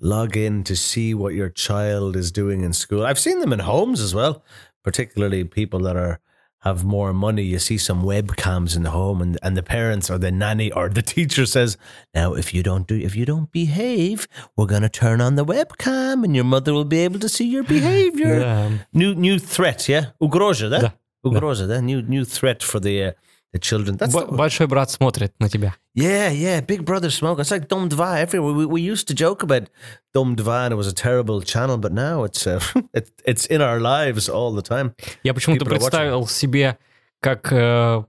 Log 0.00 0.36
in 0.36 0.64
to 0.64 0.74
see 0.74 1.14
what 1.14 1.34
your 1.34 1.48
child 1.48 2.16
is 2.16 2.32
doing 2.32 2.62
in 2.62 2.72
school. 2.72 3.04
I've 3.04 3.18
seen 3.18 3.40
them 3.40 3.52
in 3.52 3.60
homes 3.60 4.00
as 4.00 4.14
well, 4.14 4.42
particularly 4.82 5.44
people 5.44 5.80
that 5.80 5.96
are 5.96 6.18
have 6.67 6.83
more 6.83 7.13
money, 7.13 7.43
you 7.43 7.59
see 7.59 7.77
some 7.77 8.03
webcams 8.03 8.75
in 8.75 8.83
the 8.83 8.91
home, 8.91 9.21
and, 9.21 9.37
and 9.41 9.55
the 9.55 9.63
parents 9.63 10.09
or 10.09 10.17
the 10.17 10.31
nanny 10.31 10.71
or 10.71 10.89
the 10.89 11.01
teacher 11.15 11.45
says, 11.45 11.77
"Now, 12.13 12.33
if 12.33 12.53
you 12.53 12.61
don't 12.63 12.87
do, 12.87 12.95
if 12.95 13.15
you 13.15 13.25
don't 13.25 13.51
behave, 13.51 14.27
we're 14.55 14.71
going 14.73 14.83
to 14.83 14.89
turn 14.89 15.21
on 15.21 15.35
the 15.35 15.45
webcam, 15.45 16.23
and 16.23 16.35
your 16.35 16.45
mother 16.45 16.73
will 16.73 16.85
be 16.97 16.99
able 16.99 17.19
to 17.19 17.29
see 17.29 17.47
your 17.47 17.63
behavior." 17.77 18.39
yeah. 18.39 18.77
New 18.93 19.15
new 19.15 19.39
threat, 19.39 19.89
yeah, 19.89 20.05
ugroza, 20.21 20.69
that. 20.69 20.97
Ugroza, 21.25 21.67
that 21.67 21.81
new 21.81 22.01
new 22.01 22.23
threat 22.23 22.63
for 22.63 22.79
the 22.79 22.95
uh, 23.03 23.11
the 23.53 23.59
children. 23.59 23.97
That's 23.97 24.13
Б- 24.13 24.27
Большой 24.35 24.67
брат 24.67 24.91
смотрит 24.91 25.33
на 25.39 25.49
тебя. 25.49 25.75
yeah, 25.95 26.29
yeah, 26.31 26.61
Big 26.61 26.83
Brother 26.83 27.09
Smoke. 27.09 27.39
It's 27.39 27.51
like 27.51 27.67
Dum 27.67 27.89
Dva 27.89 28.19
everywhere. 28.19 28.53
We, 28.53 28.65
we 28.65 28.81
used 28.81 29.07
to 29.07 29.13
joke 29.13 29.41
about 29.43 29.69
Dum 30.13 30.35
Dva 30.35 30.65
and 30.65 30.73
it 30.73 30.77
was 30.77 30.87
a 30.87 30.93
terrible 30.93 31.41
channel, 31.41 31.77
but 31.77 31.91
now 31.93 32.23
it's 32.23 32.45
uh, 32.45 32.59
it, 32.93 33.09
it's 33.25 33.45
in 33.47 33.61
our 33.61 33.79
lives 33.79 34.29
all 34.29 34.53
the 34.53 34.61
time. 34.61 34.93
Я 35.23 35.33
почему-то 35.33 35.65
People 35.65 35.69
представил 35.69 36.27
себе, 36.27 36.77
как 37.21 37.51
э, 37.51 38.03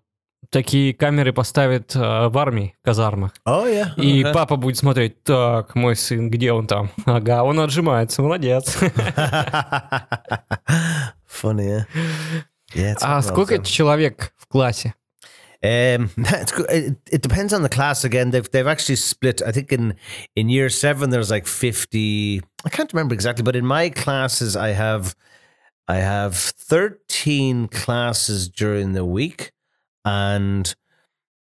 такие 0.50 0.92
камеры 0.94 1.32
поставят 1.32 1.94
э, 1.94 2.28
в 2.28 2.36
армии, 2.36 2.74
в 2.80 2.84
казармах. 2.84 3.32
Oh 3.46 3.64
yeah, 3.66 3.94
И 3.96 4.22
okay. 4.22 4.32
папа 4.32 4.56
будет 4.56 4.76
смотреть, 4.76 5.22
так, 5.22 5.74
мой 5.74 5.94
сын, 5.96 6.30
где 6.30 6.52
он 6.52 6.66
там? 6.66 6.90
Ага, 7.06 7.42
он 7.44 7.60
отжимается, 7.60 8.22
молодец. 8.22 8.76
funny, 11.26 11.66
yeah. 11.68 11.84
Yeah. 12.74 12.96
А 13.00 13.22
сколько 13.22 13.54
done. 13.56 13.64
человек 13.64 14.32
в 14.36 14.46
классе? 14.46 14.94
Um. 15.62 16.10
It, 16.70 16.96
it 17.10 17.22
depends 17.22 17.52
on 17.52 17.62
the 17.62 17.68
class 17.68 18.04
again. 18.04 18.30
They've 18.30 18.48
they've 18.50 18.66
actually 18.66 18.96
split. 18.96 19.42
I 19.42 19.52
think 19.52 19.72
in 19.72 19.96
in 20.36 20.48
year 20.48 20.68
seven 20.68 21.10
there's 21.10 21.30
like 21.30 21.46
fifty. 21.46 22.42
I 22.64 22.68
can't 22.68 22.92
remember 22.92 23.14
exactly, 23.14 23.42
but 23.42 23.56
in 23.56 23.66
my 23.66 23.90
classes 23.90 24.56
I 24.56 24.68
have 24.68 25.14
I 25.88 25.96
have 25.96 26.36
thirteen 26.36 27.68
classes 27.68 28.48
during 28.48 28.92
the 28.92 29.04
week, 29.04 29.52
and 30.04 30.74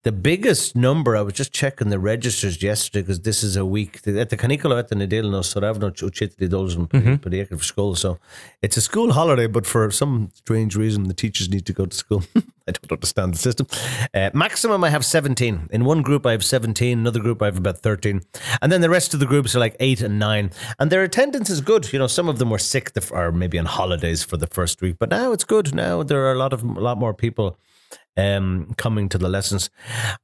the 0.04 0.12
biggest 0.12 0.76
number. 0.76 1.16
I 1.16 1.22
was 1.22 1.32
just 1.32 1.52
checking 1.52 1.88
the 1.88 1.98
registers 1.98 2.62
yesterday 2.62 3.00
because 3.00 3.20
this 3.20 3.42
is 3.42 3.56
a 3.56 3.64
week. 3.64 4.06
At 4.06 4.28
the 4.28 4.36
canicula 4.36 4.78
at 4.78 4.88
the 4.88 4.96
nedel 4.96 5.30
no 5.30 5.40
soravno 5.40 5.90
uchitli 5.90 6.48
dolzum 6.48 6.88
periek 6.88 7.48
for 7.48 7.64
school. 7.64 7.94
So 7.94 8.18
it's 8.60 8.76
a 8.76 8.82
school 8.82 9.12
holiday, 9.12 9.46
but 9.46 9.66
for 9.66 9.90
some 9.90 10.30
strange 10.34 10.76
reason 10.76 11.04
the 11.04 11.14
teachers 11.14 11.48
need 11.48 11.64
to 11.66 11.72
go 11.72 11.86
to 11.86 11.96
school. 11.96 12.22
I 12.68 12.72
don't 12.72 12.92
understand 12.92 13.34
the 13.34 13.38
system. 13.38 13.66
Uh, 14.14 14.30
maximum, 14.32 14.84
I 14.84 14.90
have 14.90 15.04
17. 15.04 15.68
In 15.70 15.84
one 15.84 16.00
group, 16.00 16.24
I 16.24 16.32
have 16.32 16.44
17. 16.44 16.98
Another 16.98 17.20
group, 17.20 17.42
I 17.42 17.46
have 17.46 17.58
about 17.58 17.78
13. 17.78 18.22
And 18.62 18.72
then 18.72 18.80
the 18.80 18.88
rest 18.88 19.12
of 19.12 19.20
the 19.20 19.26
groups 19.26 19.54
are 19.54 19.58
like 19.58 19.76
eight 19.80 20.00
and 20.00 20.18
nine. 20.18 20.50
And 20.78 20.90
their 20.90 21.02
attendance 21.02 21.50
is 21.50 21.60
good. 21.60 21.92
You 21.92 21.98
know, 21.98 22.06
some 22.06 22.28
of 22.28 22.38
them 22.38 22.50
were 22.50 22.58
sick 22.58 22.92
the, 22.92 23.06
or 23.12 23.32
maybe 23.32 23.58
on 23.58 23.66
holidays 23.66 24.22
for 24.22 24.38
the 24.38 24.46
first 24.46 24.80
week, 24.80 24.96
but 24.98 25.10
now 25.10 25.32
it's 25.32 25.44
good. 25.44 25.74
Now 25.74 26.02
there 26.02 26.24
are 26.24 26.32
a 26.32 26.38
lot 26.38 26.52
of 26.52 26.62
a 26.62 26.80
lot 26.80 26.98
more 26.98 27.12
people 27.12 27.58
um, 28.17 28.73
coming 28.77 29.09
to 29.09 29.17
the 29.17 29.29
lessons. 29.29 29.69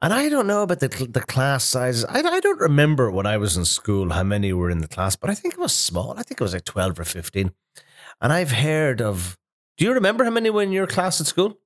And 0.01 0.13
I 0.13 0.29
don't 0.29 0.47
know 0.47 0.63
about 0.63 0.79
the, 0.79 0.89
cl- 0.91 1.11
the 1.11 1.21
class 1.21 1.63
sizes. 1.63 2.05
I, 2.05 2.19
I 2.19 2.39
don't 2.39 2.59
remember 2.59 3.09
when 3.11 3.25
I 3.25 3.37
was 3.37 3.55
in 3.57 3.65
school 3.65 4.09
how 4.11 4.23
many 4.23 4.51
were 4.53 4.69
in 4.69 4.79
the 4.79 4.87
class, 4.87 5.15
but 5.15 5.29
I 5.29 5.35
think 5.35 5.53
it 5.55 5.59
was 5.59 5.73
small. 5.73 6.11
I 6.17 6.23
think 6.23 6.39
it 6.41 6.43
was 6.43 6.53
like 6.53 6.65
12 6.65 6.99
or 6.99 7.03
15. 7.05 7.51
And 8.21 8.33
I've 8.33 8.51
heard 8.51 9.01
of. 9.01 9.37
Do 9.77 9.85
you 9.85 9.93
remember 9.93 10.23
how 10.23 10.31
many 10.31 10.49
were 10.49 10.63
in 10.63 10.71
your 10.71 10.87
class 10.87 11.19
at 11.21 11.27
school? 11.27 11.57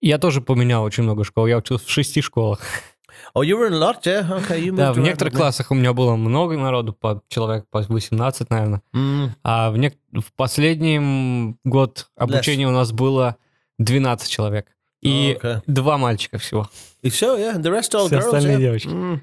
Я 0.00 0.18
тоже 0.18 0.40
поменял 0.40 0.82
очень 0.82 1.04
много 1.04 1.24
школ. 1.24 1.46
Я 1.46 1.58
учился 1.58 1.86
в 1.86 1.90
шести 1.90 2.20
школах. 2.20 2.60
Oh, 3.34 3.42
you 3.42 3.56
were 3.56 3.66
in 3.68 3.72
a 3.74 3.78
lot, 3.78 4.04
yeah? 4.04 4.28
Okay, 4.28 4.58
you 4.58 4.72
moved 4.72 4.76
Да, 4.76 4.92
в 4.92 4.98
around 4.98 5.02
некоторых 5.04 5.32
with 5.32 5.36
me. 5.36 5.38
классах 5.38 5.70
у 5.70 5.74
меня 5.74 5.92
было 5.92 6.16
много 6.16 6.56
народу, 6.56 6.92
по 6.92 7.22
человек 7.28 7.66
по 7.70 7.80
18, 7.82 8.50
наверное. 8.50 8.82
Mm. 8.94 9.30
А 9.44 9.70
в, 9.70 9.76
нек- 9.76 9.96
в 10.12 10.32
последний 10.34 11.56
год 11.64 12.08
обучения 12.16 12.66
у 12.66 12.72
нас 12.72 12.90
было 12.92 13.36
12 13.78 14.28
человек. 14.28 14.66
И 15.02 15.34
Oh, 15.34 15.38
okay. 15.38 15.62
два 15.66 15.98
мальчика 15.98 16.38
всего. 16.38 16.68
If 17.02 17.14
so, 17.16 17.36
yeah. 17.36 17.54
And 17.56 17.64
the 17.64 17.72
rest 17.72 17.94
all 17.94 18.06
Все 18.08 18.20
girls, 18.20 18.34
остальные 18.34 18.52
yeah. 18.52 18.58
девочки. 18.70 18.88
Mm. 18.88 19.20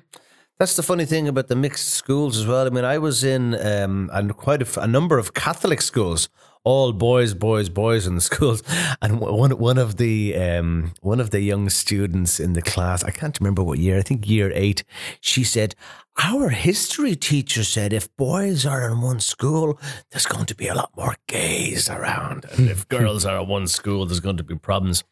That's 0.59 0.75
the 0.75 0.83
funny 0.83 1.05
thing 1.05 1.29
about 1.29 1.47
the 1.47 1.55
mixed 1.55 1.87
schools 1.93 2.37
as 2.37 2.45
well. 2.45 2.67
I 2.67 2.69
mean, 2.69 2.83
I 2.83 2.97
was 2.97 3.23
in 3.23 3.55
um, 3.65 4.09
and 4.11 4.35
quite 4.35 4.61
a, 4.61 4.65
f- 4.65 4.75
a 4.75 4.87
number 4.87 5.17
of 5.17 5.33
Catholic 5.33 5.81
schools, 5.81 6.27
all 6.65 6.91
boys, 6.91 7.33
boys, 7.33 7.69
boys 7.69 8.05
in 8.05 8.15
the 8.15 8.21
schools. 8.21 8.61
And 9.01 9.21
w- 9.21 9.33
one 9.33 9.51
one 9.57 9.77
of 9.77 9.95
the 9.95 10.35
um, 10.35 10.91
one 11.01 11.21
of 11.21 11.29
the 11.29 11.39
young 11.39 11.69
students 11.69 12.41
in 12.41 12.51
the 12.53 12.61
class, 12.61 13.05
I 13.05 13.11
can't 13.11 13.39
remember 13.39 13.63
what 13.63 13.79
year. 13.79 13.97
I 13.97 14.01
think 14.01 14.27
year 14.27 14.51
eight. 14.53 14.83
She 15.21 15.45
said, 15.45 15.75
"Our 16.21 16.49
history 16.49 17.15
teacher 17.15 17.63
said 17.63 17.93
if 17.93 18.13
boys 18.17 18.65
are 18.65 18.85
in 18.91 18.99
one 18.99 19.21
school, 19.21 19.79
there's 20.11 20.25
going 20.25 20.45
to 20.47 20.55
be 20.55 20.67
a 20.67 20.75
lot 20.75 20.91
more 20.97 21.15
gays 21.27 21.89
around, 21.89 22.45
and 22.57 22.69
if 22.69 22.85
girls 22.89 23.23
are 23.25 23.39
in 23.43 23.47
one 23.47 23.67
school, 23.67 24.05
there's 24.05 24.19
going 24.19 24.35
to 24.35 24.43
be 24.43 24.55
problems." 24.55 25.05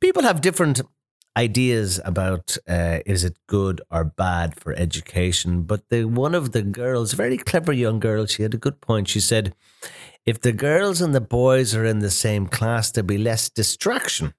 People 0.00 0.22
have 0.22 0.40
different 0.40 0.80
ideas 1.36 2.00
about 2.04 2.56
uh, 2.68 2.98
is 3.06 3.24
it 3.24 3.36
good 3.46 3.80
or 3.90 4.04
bad 4.04 4.58
for 4.58 4.72
education, 4.74 5.62
but 5.62 5.88
the 5.88 6.04
one 6.04 6.34
of 6.34 6.52
the 6.52 6.62
girls, 6.62 7.12
very 7.12 7.36
clever 7.38 7.72
young 7.72 8.00
girl, 8.00 8.26
she 8.26 8.42
had 8.42 8.54
a 8.54 8.58
good 8.58 8.80
point. 8.80 9.08
She 9.08 9.20
said, 9.20 9.54
if 10.26 10.40
the 10.40 10.52
girls 10.52 11.00
and 11.00 11.14
the 11.14 11.20
boys 11.20 11.74
are 11.74 11.84
in 11.84 12.00
the 12.00 12.10
same 12.10 12.46
class, 12.46 12.90
there'll 12.90 13.06
be 13.06 13.18
less 13.18 13.48
distraction 13.48 14.34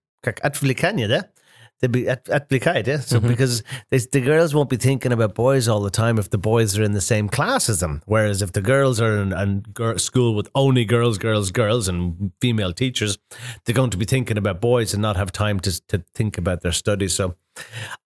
be 1.89 2.07
at, 2.07 2.27
at 2.29 2.49
Blikite, 2.49 2.87
yeah. 2.87 2.99
So 2.99 3.17
mm-hmm. 3.17 3.27
because 3.27 3.63
they, 3.89 3.97
the 3.97 4.21
girls 4.21 4.53
won't 4.53 4.69
be 4.69 4.77
thinking 4.77 5.11
about 5.11 5.33
boys 5.33 5.67
all 5.67 5.81
the 5.81 5.89
time 5.89 6.17
if 6.19 6.29
the 6.29 6.37
boys 6.37 6.77
are 6.77 6.83
in 6.83 6.91
the 6.91 7.01
same 7.01 7.27
class 7.29 7.69
as 7.69 7.79
them. 7.79 8.01
Whereas 8.05 8.41
if 8.41 8.51
the 8.51 8.61
girls 8.61 9.01
are 9.01 9.17
in, 9.17 9.65
school 9.97 10.35
with 10.35 10.49
only 10.55 10.85
girls, 10.85 11.17
girls, 11.17 11.51
girls, 11.51 11.87
and 11.87 12.31
female 12.39 12.73
teachers, 12.73 13.17
they're 13.65 13.75
going 13.75 13.89
to 13.89 13.97
be 13.97 14.05
thinking 14.05 14.37
about 14.37 14.61
boys 14.61 14.93
and 14.93 15.01
not 15.01 15.17
have 15.17 15.31
time 15.31 15.59
to 15.61 15.81
to 15.87 16.03
think 16.13 16.37
about 16.37 16.61
their 16.61 16.71
studies. 16.71 17.15
So 17.15 17.35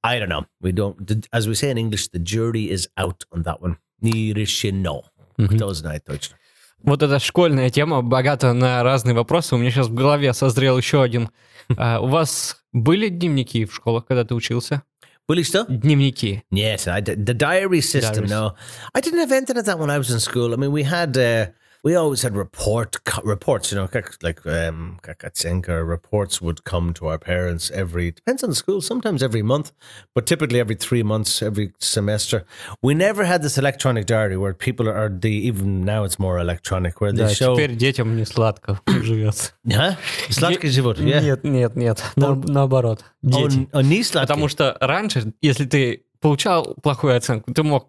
I 0.03 0.19
don't 0.19 0.29
know. 0.29 0.45
We 0.61 0.71
don't, 0.71 1.27
as 1.33 1.47
we 1.47 1.55
say 1.55 1.69
in 1.69 1.77
English, 1.77 2.09
the 2.09 2.19
jury 2.19 2.69
is 2.69 2.87
out 2.97 3.25
on 3.31 3.43
that 3.43 3.61
one. 3.61 3.77
Ni 4.01 4.33
mm-hmm. 4.33 5.57
Does 5.57 5.83
night 5.83 6.05
Deutschland. 6.05 6.39
Вот 6.83 7.01
эта 7.01 7.19
школьная 7.19 7.69
тема 7.69 8.01
богата 8.01 8.53
на 8.53 8.83
разные 8.83 9.15
вопросы. 9.15 9.55
У 9.55 9.57
меня 9.57 9.71
сейчас 9.71 9.87
в 9.87 9.93
голове 9.93 10.33
созрел 10.33 10.77
еще 10.77 11.01
один. 11.01 11.29
А, 11.77 11.99
у 11.99 12.05
вас 12.05 12.57
были 12.73 13.09
дневники 13.09 13.65
в 13.65 13.73
школах, 13.73 14.05
когда 14.05 14.23
ты 14.23 14.35
учился? 14.35 14.83
Были 15.27 15.41
что? 15.41 15.65
Дневники. 15.67 16.43
Yes, 16.53 16.87
I 16.87 17.01
the 17.01 17.33
diary 17.33 17.81
system. 17.81 18.25
Diaries. 18.25 18.29
No, 18.29 18.53
I 18.93 19.01
didn't 19.01 19.17
have 19.17 19.31
anything 19.31 19.57
of 19.57 19.65
that 19.65 19.79
when 19.79 19.89
I 19.89 19.97
was 19.97 20.11
in 20.11 20.19
school. 20.19 20.53
I 20.53 20.57
mean, 20.57 20.71
we 20.71 20.83
had 20.83 21.17
uh, 21.17 21.47
we 21.84 21.94
always 21.94 22.20
had 22.22 22.36
report 22.36 23.02
co- 23.04 23.22
reports. 23.24 23.72
You 23.72 23.78
know, 23.78 23.88
как- 23.88 24.18
like 24.22 24.44
um, 24.46 24.98
как 25.02 25.24
оценка, 25.24 25.82
reports 25.82 26.40
would 26.42 26.62
come 26.64 26.92
to 26.94 27.06
our 27.08 27.18
parents 27.18 27.70
every 27.70 28.10
depends 28.12 28.42
on 28.44 28.50
the 28.50 28.56
school. 28.56 28.80
Sometimes 28.82 29.22
every 29.22 29.42
month, 29.42 29.72
but 30.14 30.26
typically 30.26 30.60
every 30.60 30.74
three 30.76 31.02
months, 31.02 31.40
every 31.42 31.72
semester. 31.78 32.44
We 32.82 32.92
never 32.94 33.24
had 33.24 33.40
this 33.42 33.56
electronic 33.56 34.04
diary 34.06 34.36
where 34.36 34.52
people 34.52 34.88
are 34.90 35.08
the 35.08 35.30
even 35.48 35.84
now 35.84 36.04
it's 36.04 36.18
more 36.18 36.38
electronic 36.38 37.00
where 37.00 37.12
they 37.12 37.24
Да, 37.24 37.34
show. 37.34 37.54
теперь 37.56 37.74
детям 37.76 38.14
не 38.16 38.26
сладко 38.26 38.80
живется. 38.86 39.52
Huh? 39.66 39.96
Сладкий 40.28 40.68
живот, 40.68 40.98
yeah. 40.98 41.22
Нет, 41.22 41.44
нет, 41.44 41.76
нет. 41.76 42.02
На- 42.16 42.34
наоборот. 42.34 43.04
Дети. 43.22 43.42
Он, 43.42 43.68
он 43.72 43.88
не 43.88 44.02
сладкий. 44.04 44.28
Потому 44.28 44.48
что 44.48 44.76
раньше, 44.80 45.32
если 45.40 45.64
ты 45.64 46.04
получал 46.20 46.74
плохую 46.82 47.16
оценку, 47.16 47.54
ты 47.54 47.62
мог 47.62 47.88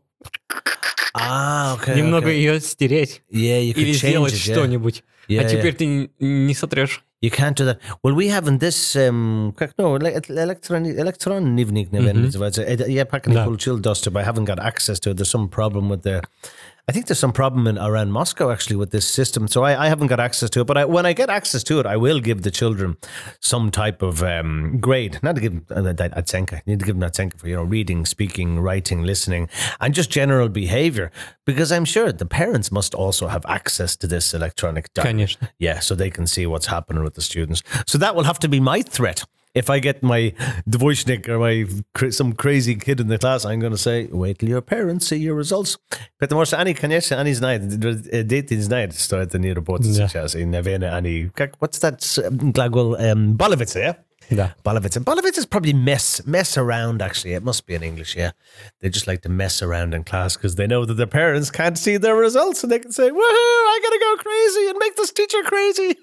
Ah, 1.15 1.75
okay. 1.75 1.95
немного 1.97 2.27
okay. 2.29 2.35
ее 2.37 2.59
стереть 2.61 3.21
Yeah, 3.31 3.59
you 3.61 3.73
could 3.73 3.83
или 3.83 3.91
change 3.93 4.09
сделать 4.09 4.33
it, 4.33 4.37
yeah. 4.47 4.53
что-нибудь. 4.53 5.03
Yeah, 5.27 5.39
а 5.39 5.43
yeah. 5.43 5.49
теперь 5.49 5.75
ты 5.75 5.85
н- 5.85 6.09
не 6.47 6.53
сотрешь. 6.53 7.03
You 7.23 7.29
can't 7.29 7.53
do 7.55 7.65
that. 7.65 7.77
Well, 8.03 8.15
we 8.15 8.27
haven't 8.29 8.59
this. 8.59 8.95
Um, 8.95 9.53
как- 9.55 9.73
no, 9.77 9.95
ele- 9.97 10.19
electron 10.29 10.85
electron 10.85 11.53
nivnik 11.55 11.89
Mhm. 11.91 12.13
называется. 12.13 12.63
Э, 12.63 12.89
Я 12.89 13.05
пока 13.05 13.29
не 13.29 13.35
Да. 13.35 13.45
получил 13.45 13.77
доступ. 13.77 14.17
I 14.17 14.23
haven't 14.25 14.45
got 14.45 14.57
access 14.57 14.99
to 15.01 15.11
it. 15.11 15.17
There's 15.17 15.29
some 15.29 15.49
problem 15.49 15.89
with 15.89 16.01
the 16.03 16.23
I 16.88 16.92
think 16.92 17.06
there's 17.06 17.18
some 17.18 17.32
problem 17.32 17.66
in, 17.66 17.78
around 17.78 18.12
Moscow 18.12 18.52
actually 18.52 18.76
with 18.76 18.92
this 18.92 19.08
system. 19.08 19.48
So 19.48 19.64
I, 19.64 19.86
I 19.86 19.88
haven't 19.88 20.06
got 20.06 20.20
access 20.20 20.48
to 20.50 20.60
it, 20.60 20.68
but 20.68 20.76
I, 20.78 20.84
when 20.84 21.04
I 21.04 21.14
get 21.14 21.28
access 21.28 21.64
to 21.64 21.80
it, 21.80 21.86
I 21.86 21.96
will 21.96 22.20
give 22.20 22.42
the 22.42 22.50
children 22.52 22.96
some 23.40 23.72
type 23.72 24.02
of 24.02 24.22
um, 24.22 24.78
grade. 24.80 25.18
Not 25.20 25.34
to 25.34 25.40
give 25.40 25.62
uh, 25.72 25.82
them 25.82 25.86
a 25.88 25.94
Atsenka, 25.94 26.62
you 26.64 26.74
need 26.74 26.78
to 26.78 26.86
give 26.86 26.96
them 26.96 27.10
Atsenka 27.10 27.40
for 27.40 27.48
you 27.48 27.56
know 27.56 27.64
reading, 27.64 28.06
speaking, 28.06 28.60
writing, 28.60 29.02
listening, 29.02 29.48
and 29.80 29.94
just 29.94 30.10
general 30.10 30.48
behavior. 30.48 31.10
Because 31.44 31.72
I'm 31.72 31.84
sure 31.84 32.12
the 32.12 32.24
parents 32.24 32.70
must 32.70 32.94
also 32.94 33.26
have 33.26 33.44
access 33.46 33.96
to 33.96 34.06
this 34.06 34.32
electronic. 34.32 34.94
Diet. 34.94 35.04
Yeah, 35.58 35.80
so 35.80 35.96
they 35.96 36.10
can 36.10 36.28
see 36.28 36.46
what's 36.46 36.66
happening 36.66 37.02
with 37.02 37.14
the 37.14 37.22
students. 37.22 37.64
So 37.88 37.98
that 37.98 38.14
will 38.14 38.24
have 38.24 38.38
to 38.38 38.48
be 38.48 38.60
my 38.60 38.82
threat 38.82 39.24
if 39.56 39.70
I 39.70 39.80
get 39.80 40.02
my 40.02 40.32
Dvoishnik 40.68 41.28
or 41.28 41.38
my 41.38 41.66
some 42.10 42.32
crazy 42.34 42.76
kid 42.76 43.00
in 43.00 43.08
the 43.08 43.18
class, 43.18 43.44
I'm 43.44 43.58
going 43.58 43.72
to 43.72 43.78
say, 43.78 44.06
wait 44.12 44.38
till 44.38 44.48
your 44.48 44.60
parents 44.60 45.06
see 45.06 45.16
your 45.16 45.34
results. 45.34 45.78
Peter 46.20 46.36
morsa 46.36 46.58
ani 46.58 46.74
konječe, 46.74 47.14
ani 47.14 47.34
znaje, 47.34 47.58
deti 48.22 48.62
znaje, 48.62 48.90
što 48.92 49.16
je 49.16 49.28
to 49.28 49.38
nije 49.38 49.54
robot, 49.54 49.80
yeah. 49.80 50.96
ani, 50.96 51.30
what's 51.60 51.80
that 51.80 52.18
eh, 52.18 52.30
glagol 52.30 52.96
ehm, 52.98 53.18
um, 53.18 53.38
yeah? 53.38 53.94
Yeah. 54.30 54.52
Bolovitz. 54.64 54.96
And 54.96 55.06
probably 55.50 55.72
mess 55.72 56.26
mess 56.26 56.56
around, 56.56 57.02
actually. 57.02 57.32
It 57.32 57.42
must 57.42 57.66
be 57.66 57.74
in 57.74 57.82
English, 57.82 58.16
yeah. 58.16 58.32
They 58.80 58.88
just 58.88 59.06
like 59.06 59.22
to 59.22 59.28
mess 59.28 59.62
around 59.62 59.94
in 59.94 60.04
class 60.04 60.36
because 60.36 60.56
they 60.56 60.66
know 60.66 60.84
that 60.84 60.94
their 60.94 61.06
parents 61.06 61.50
can't 61.50 61.78
see 61.78 61.96
their 61.96 62.16
results 62.16 62.62
and 62.62 62.70
they 62.70 62.78
can 62.78 62.92
say, 62.92 63.08
woohoo, 63.08 63.16
I 63.16 63.80
got 63.82 63.90
to 63.90 63.98
go 63.98 64.16
crazy 64.22 64.68
and 64.68 64.78
make 64.78 64.96
this 64.96 65.12
teacher 65.12 65.42
crazy. 65.44 65.96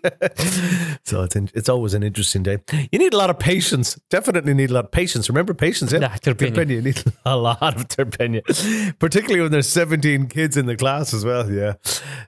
so 1.04 1.24
it's, 1.24 1.36
in, 1.36 1.50
it's 1.54 1.70
always 1.70 1.94
an 1.94 2.04
interesting 2.04 2.44
day. 2.44 2.60
You 2.92 3.00
need 3.00 3.14
a 3.14 3.18
lot 3.18 3.30
of 3.30 3.40
patience. 3.40 4.00
Definitely 4.10 4.54
need 4.54 4.70
a 4.70 4.74
lot 4.74 4.86
of 4.86 4.92
patience. 4.92 5.30
Remember 5.30 5.54
patience, 5.54 5.92
yeah? 5.92 6.00
Nah, 6.00 6.10
terpenia. 6.10 6.56
terpenia. 6.56 6.70
You 6.70 6.82
need 6.82 7.04
a 7.26 7.38
lot 7.38 7.76
of 7.76 7.88
terpenia, 7.88 8.98
particularly 9.00 9.42
when 9.42 9.52
there's 9.52 9.70
17 9.70 10.28
kids 10.28 10.58
in 10.58 10.66
the 10.66 10.76
class 10.76 11.14
as 11.14 11.26
well, 11.26 11.52
yeah. 11.52 11.74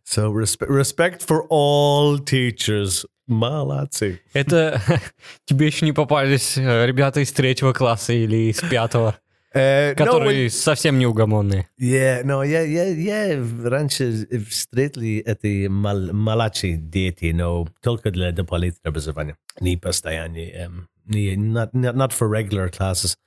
So 0.04 0.32
respe- 0.32 0.70
respect 0.70 1.24
for 1.24 1.44
all 1.50 2.18
teachers 2.18 3.06
Молодцы. 3.28 4.22
Это 4.34 4.82
тебе 5.46 5.68
еще 5.68 5.86
не 5.86 5.94
попались 5.94 6.58
э, 6.58 6.86
ребята 6.86 7.22
из 7.22 7.32
третьего 7.32 7.74
класса 7.74 8.14
или 8.14 8.52
из 8.52 8.62
пятого, 8.62 9.16
no, 9.54 9.58
when- 9.58 9.96
которые 9.96 10.50
совсем 10.50 11.00
неугомонные. 11.00 11.68
Yeah, 11.80 12.24
no, 12.24 12.44
yeah, 12.44 12.66
yeah, 12.66 12.94
yeah. 12.96 13.68
Раньше 13.68 14.28
встретили 14.50 15.18
эти 15.26 15.68
мал, 15.68 16.52
дети, 16.52 17.32
но 17.32 17.68
только 17.82 18.12
для 18.12 18.32
дополнительного 18.32 18.90
образования. 18.92 19.38
Не 19.60 19.78
постоянные. 19.78 20.68
Um, 20.68 20.88
не, 21.06 21.36
not, 21.36 21.72
not, 21.74 21.96
not 21.96 22.12
for 22.12 22.28
regular 22.28 22.70
classes, 22.70 23.18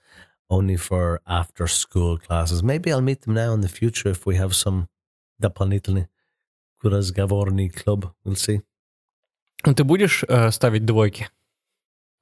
only 0.49 0.77
for 0.77 1.21
after 1.27 1.67
school 1.67 2.19
classes. 2.19 2.63
Maybe 2.63 2.93
I'll 2.93 3.01
meet 3.01 3.23
them 3.23 3.35
now 3.35 3.53
in 3.55 3.63
the 3.63 3.69
future 3.69 4.11
if 4.11 4.27
we 4.27 4.37
have 4.37 4.55
some 4.55 4.87
дополнительный 5.41 6.07
разговорный 6.83 7.69
club. 7.69 8.13
We'll 8.25 8.37
see. 8.37 8.61
Ну, 9.66 9.74
Ты 9.74 9.84
будешь 9.84 10.24
э, 10.28 10.52
ставить 10.52 10.86
двойки? 10.86 11.30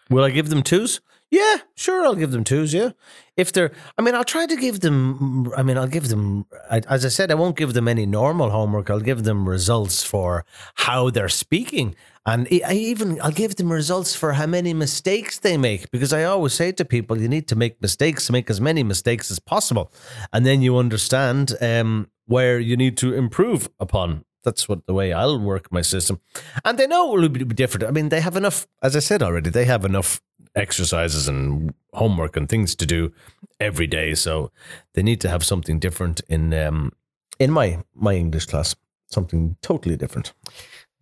Will 0.10 0.24
I 0.24 0.32
give 0.32 0.50
them 0.50 0.62
twos? 0.62 1.02
Yeah, 1.32 1.62
sure, 1.76 2.06
I'll 2.06 2.16
give 2.16 2.32
them 2.32 2.44
twos. 2.44 2.74
Yeah, 2.74 2.92
if 3.38 3.54
they're, 3.54 3.72
I 3.98 4.02
mean, 4.02 4.14
I'll 4.16 4.26
try 4.26 4.46
to 4.46 4.58
give 4.58 4.82
them. 4.82 5.50
I 5.56 5.64
mean, 5.64 5.78
I'll 5.78 5.88
give 5.88 6.10
them. 6.10 6.46
I- 6.70 6.82
As 6.90 7.06
I 7.06 7.08
said, 7.10 7.32
I 7.32 7.36
won't 7.36 7.56
give 7.56 7.72
them 7.74 7.88
any 7.88 8.06
normal 8.06 8.50
homework. 8.50 8.90
I'll 8.90 9.00
give 9.00 9.24
them 9.24 9.48
results 9.48 10.04
for 10.04 10.44
how 10.76 11.10
they're 11.10 11.30
speaking, 11.30 11.96
and 12.26 12.48
I 12.52 12.62
I 12.66 12.74
even 12.74 13.18
I'll 13.22 13.32
give 13.32 13.56
them 13.56 13.72
results 13.72 14.14
for 14.14 14.34
how 14.34 14.46
many 14.48 14.74
mistakes 14.74 15.40
they 15.40 15.56
make. 15.56 15.90
Because 15.90 16.12
I 16.12 16.26
always 16.26 16.54
say 16.54 16.74
to 16.74 16.84
people, 16.84 17.18
you 17.22 17.30
need 17.30 17.48
to 17.48 17.56
make 17.56 17.82
mistakes, 17.82 18.30
make 18.30 18.50
as 18.50 18.60
many 18.60 18.84
mistakes 18.84 19.32
as 19.32 19.40
possible, 19.40 19.90
and 20.34 20.46
then 20.46 20.62
you 20.62 20.76
understand 20.78 21.56
um, 21.62 22.10
where 22.28 22.60
you 22.60 22.76
need 22.76 22.98
to 22.98 23.14
improve 23.14 23.70
upon. 23.80 24.25
That's 24.47 24.69
what 24.69 24.87
the 24.87 24.95
way 24.95 25.13
I'll 25.13 25.41
work 25.41 25.65
my 25.73 25.83
system. 25.83 26.21
And 26.65 26.79
they 26.79 26.87
know 26.87 27.03
it 27.17 27.21
will 27.21 27.29
be 27.29 27.55
different. 27.55 27.85
I 27.85 27.91
mean, 27.91 28.09
they 28.11 28.21
have 28.21 28.37
enough, 28.37 28.67
as 28.81 28.95
I 28.97 29.01
said 29.01 29.23
already, 29.23 29.51
they 29.51 29.65
have 29.67 29.85
enough 29.85 30.21
exercises 30.55 31.29
and 31.29 31.75
homework 31.93 32.37
and 32.37 32.49
things 32.49 32.75
to 32.77 32.87
do 32.87 33.13
every 33.59 33.89
day. 33.89 34.15
So 34.15 34.51
they 34.95 35.03
need 35.03 35.21
to 35.23 35.29
have 35.29 35.43
something 35.45 35.81
different 35.81 36.21
in 36.29 36.55
um, 36.55 36.93
in 37.39 37.51
my 37.51 37.79
my 37.95 38.15
English 38.15 38.47
class. 38.47 38.77
Something 39.09 39.57
totally 39.63 39.97
different. 39.97 40.33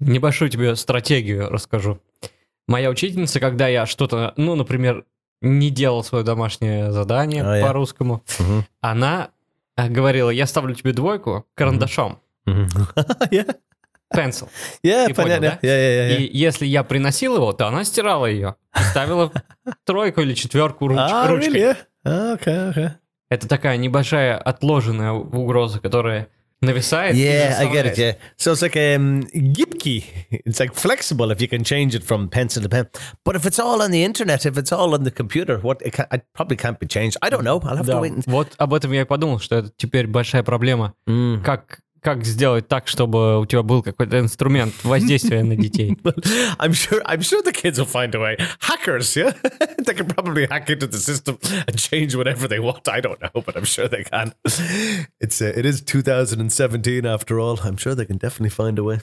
Небольшую 0.00 0.50
тебе 0.50 0.74
стратегию 0.76 1.50
расскажу. 1.50 1.98
Моя 2.66 2.88
учительница, 2.90 3.40
когда 3.40 3.68
я 3.68 3.86
что-то, 3.86 4.32
ну, 4.38 4.54
например, 4.56 5.04
не 5.42 5.70
делал 5.70 6.02
свое 6.02 6.24
домашнее 6.24 6.92
задание 6.92 7.42
А, 7.44 7.60
по-русскому, 7.66 8.22
Мгм. 8.38 8.64
она 8.80 9.30
э, 9.76 9.88
говорила, 9.88 10.30
я 10.30 10.46
ставлю 10.46 10.74
тебе 10.74 10.92
двойку 10.92 11.44
карандашом, 11.54 12.18
yeah, 12.46 13.56
pencil. 14.12 14.48
yeah, 14.82 15.06
Ты 15.06 15.14
понял, 15.14 15.40
да? 15.40 15.58
yeah, 15.62 15.68
yeah, 15.70 16.08
yeah. 16.10 16.16
И 16.18 16.36
если 16.36 16.66
я 16.66 16.82
приносил 16.84 17.36
его, 17.36 17.52
то 17.52 17.66
она 17.66 17.84
стирала 17.84 18.26
ее. 18.26 18.56
Ставила 18.90 19.32
тройку 19.84 20.20
или 20.22 20.34
четверку 20.34 20.86
руч- 20.88 20.96
Ah, 20.98 21.28
ручкой. 21.28 21.48
really? 21.48 21.60
Yeah. 21.60 21.76
Ah, 22.04 22.34
okay, 22.38 22.70
okay. 22.70 22.90
Это 23.30 23.48
такая 23.48 23.76
небольшая 23.78 24.36
отложенная 24.38 25.12
угроза, 25.12 25.80
которая 25.80 26.28
нависает. 26.60 27.14
Yeah, 27.16 27.58
I 27.58 27.66
get 27.66 27.86
it. 27.86 27.98
Yeah, 27.98 28.16
so 28.36 28.52
it's 28.52 28.62
like 28.62 28.76
um, 28.76 29.22
gipkey. 29.34 30.04
It's 30.30 30.60
like 30.60 30.72
flexible 30.74 31.30
if 31.30 31.40
you 31.40 31.48
can 31.48 31.62
change 31.64 31.94
it 31.94 32.04
from 32.04 32.28
pencil 32.28 32.62
to 32.62 32.68
pen. 32.68 32.86
But 33.24 33.36
if 33.36 33.44
it's 33.44 33.58
all 33.58 33.82
on 33.82 33.90
the 33.90 34.04
internet, 34.04 34.46
if 34.46 34.56
it's 34.56 34.72
all 34.72 34.94
on 34.94 35.02
the 35.04 35.10
computer, 35.10 35.58
what 35.58 35.82
it, 35.82 35.92
can, 35.94 36.06
it 36.12 36.22
probably 36.32 36.56
can't 36.56 36.78
be 36.78 36.86
changed. 36.86 37.16
I 37.22 37.28
don't 37.30 37.44
know. 37.44 37.60
I'll 37.64 37.76
have 37.76 37.86
Да, 37.86 37.94
to 37.94 38.00
wait. 38.00 38.12
And, 38.12 38.24
вот 38.26 38.54
об 38.58 38.72
этом 38.72 38.92
я 38.92 39.02
и 39.02 39.04
подумал, 39.04 39.40
что 39.40 39.56
это 39.56 39.70
теперь 39.76 40.06
большая 40.06 40.42
проблема. 40.42 40.94
Mm. 41.06 41.42
Как, 41.42 41.80
как 42.04 42.24
сделать 42.24 42.68
так, 42.68 42.86
чтобы 42.86 43.40
у 43.40 43.46
тебя 43.46 43.62
был 43.62 43.82
какой-то 43.82 44.18
инструмент 44.18 44.74
воздействия 44.84 45.42
на 45.42 45.56
детей? 45.56 45.96
I'm 46.58 46.72
sure. 46.72 47.02
I'm 47.06 47.22
sure 47.22 47.42
the 47.42 47.52
kids 47.52 47.78
will 47.78 47.86
find 47.86 48.14
a 48.14 48.20
way. 48.20 48.36
Hackers, 48.60 49.16
yeah, 49.16 49.32
they 49.78 49.94
can 49.94 50.06
probably 50.06 50.46
hack 50.46 50.68
into 50.68 50.86
the 50.86 50.98
system 50.98 51.38
and 51.66 51.78
change 51.78 52.14
whatever 52.14 52.46
they 52.46 52.60
want. 52.60 52.86
I 52.88 53.00
don't 53.00 53.20
know, 53.22 53.42
but 53.46 53.56
I'm 53.56 53.64
sure 53.64 53.88
they 53.88 54.04
can. 54.04 54.34
It's 55.18 55.40
uh, 55.40 55.52
it 55.56 55.64
is 55.64 55.80
2017 55.80 57.06
after 57.06 57.40
all. 57.40 57.58
I'm 57.64 57.78
sure 57.78 57.94
they 57.94 58.04
can 58.04 58.18
definitely 58.18 58.50
find 58.50 58.78
a 58.78 58.84
way. 58.84 59.00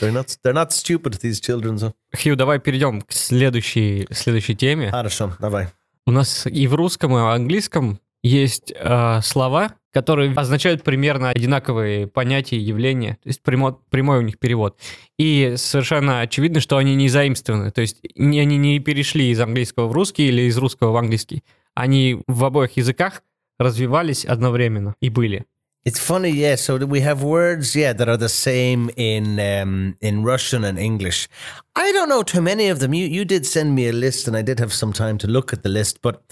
They're 0.00 0.12
not. 0.12 0.36
They're 0.42 0.52
not 0.52 0.72
stupid. 0.72 1.14
These 1.14 1.40
children. 1.40 1.78
So. 1.78 1.94
Хью, 2.12 2.34
давай 2.34 2.58
перейдем 2.58 3.02
к 3.02 3.12
следующей, 3.12 4.08
следующей 4.10 4.56
теме. 4.56 4.90
Хорошо, 4.90 5.36
давай. 5.38 5.68
У 6.06 6.10
нас 6.10 6.46
и 6.46 6.66
в 6.66 6.74
русском, 6.74 7.12
и 7.12 7.20
в 7.20 7.32
английском 7.32 8.00
есть 8.22 8.72
э, 8.76 9.20
слова, 9.22 9.74
которые 9.92 10.32
означают 10.32 10.82
примерно 10.84 11.30
одинаковые 11.30 12.06
понятия 12.06 12.56
и 12.56 12.60
явления. 12.60 13.18
То 13.22 13.28
есть 13.28 13.42
прямо- 13.42 13.78
прямой 13.90 14.18
у 14.18 14.22
них 14.22 14.38
перевод. 14.38 14.78
И 15.18 15.54
совершенно 15.56 16.20
очевидно, 16.20 16.60
что 16.60 16.78
они 16.78 16.94
не 16.94 17.08
заимствованы. 17.08 17.70
То 17.70 17.80
есть 17.82 17.98
не- 18.14 18.40
они 18.40 18.56
не 18.56 18.78
перешли 18.78 19.30
из 19.30 19.40
английского 19.40 19.88
в 19.88 19.92
русский 19.92 20.28
или 20.28 20.42
из 20.42 20.56
русского 20.56 20.92
в 20.92 20.96
английский. 20.96 21.42
Они 21.74 22.22
в 22.26 22.44
обоих 22.44 22.76
языках 22.76 23.22
развивались 23.58 24.24
одновременно 24.24 24.94
и 25.00 25.10
были. 25.10 25.44
It's 25.84 25.98
funny, 25.98 26.30
yeah. 26.30 26.54
So 26.54 26.76
we 26.76 27.00
have 27.00 27.24
words, 27.24 27.74
yeah, 27.74 27.92
that 27.92 28.08
are 28.08 28.16
the 28.16 28.28
same 28.28 28.88
in 28.96 29.40
um, 29.40 29.96
in 30.00 30.22
Russian 30.22 30.62
and 30.62 30.78
English. 30.78 31.28
I 31.74 31.90
don't 31.90 32.08
know 32.08 32.22
too 32.22 32.40
many 32.40 32.68
of 32.68 32.78
them. 32.78 32.94
You 32.94 33.06
you 33.06 33.24
did 33.24 33.44
send 33.46 33.74
me 33.74 33.88
a 33.88 33.92
list, 33.92 34.28
and 34.28 34.36
I 34.36 34.42
did 34.42 34.60
have 34.60 34.72
some 34.72 34.92
time 34.92 35.18
to 35.18 35.26
look 35.26 35.52
at 35.52 35.64
the 35.64 35.68
list. 35.68 36.00
But 36.00 36.22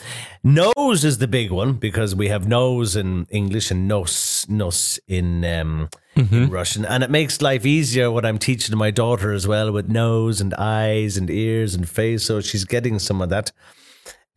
nose 0.45 1.05
is 1.05 1.19
the 1.19 1.27
big 1.27 1.51
one 1.51 1.73
because 1.73 2.15
we 2.15 2.29
have 2.29 2.47
nose 2.47 2.95
in 2.95 3.27
English 3.31 3.73
and 3.73 3.89
nos 3.89 4.47
nos 4.49 5.01
in 5.09 5.45
um, 5.45 5.89
in 6.15 6.51
Russian, 6.51 6.85
and 6.85 7.03
it 7.03 7.11
makes 7.11 7.43
life 7.43 7.67
easier 7.67 8.09
when 8.13 8.25
I'm 8.25 8.39
teaching 8.39 8.79
my 8.79 8.93
daughter 8.93 9.33
as 9.33 9.49
well 9.49 9.73
with 9.73 9.89
nose 9.89 10.41
and 10.41 10.55
eyes 10.55 11.17
and 11.17 11.29
ears 11.29 11.75
and 11.75 11.89
face. 11.89 12.25
So 12.25 12.41
she's 12.41 12.65
getting 12.65 13.01
some 13.01 13.21
of 13.21 13.31
that. 13.31 13.51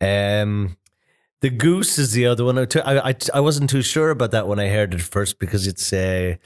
Um, 0.00 0.76
the 1.44 1.50
goose 1.50 1.98
is 1.98 2.12
the 2.12 2.24
other 2.24 2.42
one. 2.42 2.56
I, 2.58 2.66
I, 3.10 3.14
I 3.34 3.40
wasn't 3.40 3.68
too 3.68 3.82
sure 3.82 4.08
about 4.08 4.30
that 4.30 4.48
when 4.48 4.58
I 4.58 4.68
heard 4.68 4.94
it 4.94 5.02
first 5.02 5.38
because 5.38 5.66
it's 5.66 5.92
uh, 5.92 6.36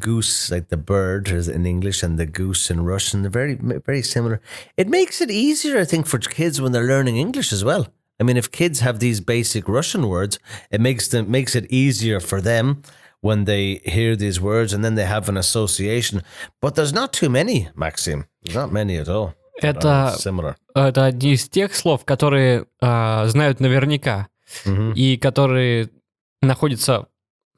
goose, 0.00 0.50
like 0.50 0.66
the 0.66 0.76
bird 0.76 1.28
in 1.28 1.64
English, 1.64 2.02
and 2.02 2.18
the 2.18 2.26
goose 2.26 2.68
in 2.68 2.84
Russian. 2.84 3.22
They're 3.22 3.30
very, 3.30 3.54
very 3.54 4.02
similar. 4.02 4.40
It 4.76 4.88
makes 4.88 5.20
it 5.20 5.30
easier, 5.30 5.78
I 5.78 5.84
think, 5.84 6.08
for 6.08 6.18
kids 6.18 6.60
when 6.60 6.72
they're 6.72 6.88
learning 6.88 7.18
English 7.18 7.52
as 7.52 7.64
well. 7.64 7.86
I 8.18 8.24
mean, 8.24 8.36
if 8.36 8.50
kids 8.50 8.80
have 8.80 8.98
these 8.98 9.20
basic 9.20 9.68
Russian 9.68 10.08
words, 10.08 10.40
it 10.72 10.80
makes 10.80 11.06
them 11.06 11.30
makes 11.30 11.54
it 11.54 11.70
easier 11.70 12.18
for 12.18 12.40
them 12.40 12.82
when 13.20 13.44
they 13.44 13.80
hear 13.84 14.16
these 14.16 14.40
words, 14.40 14.72
and 14.72 14.84
then 14.84 14.96
they 14.96 15.06
have 15.06 15.28
an 15.28 15.36
association. 15.36 16.20
But 16.60 16.74
there's 16.74 16.92
not 16.92 17.12
too 17.12 17.28
many, 17.28 17.68
Maxim. 17.76 18.26
There's 18.42 18.56
not 18.56 18.72
many 18.72 18.96
at 18.96 19.08
all. 19.08 19.36
Это, 19.60 20.14
это 20.74 21.04
одни 21.04 21.32
из 21.32 21.48
тех 21.48 21.74
слов, 21.74 22.04
которые 22.04 22.66
а, 22.80 23.26
знают 23.26 23.60
наверняка 23.60 24.28
Mhm. 24.64 24.94
и 24.94 25.16
которые 25.16 25.90
находятся, 26.40 27.06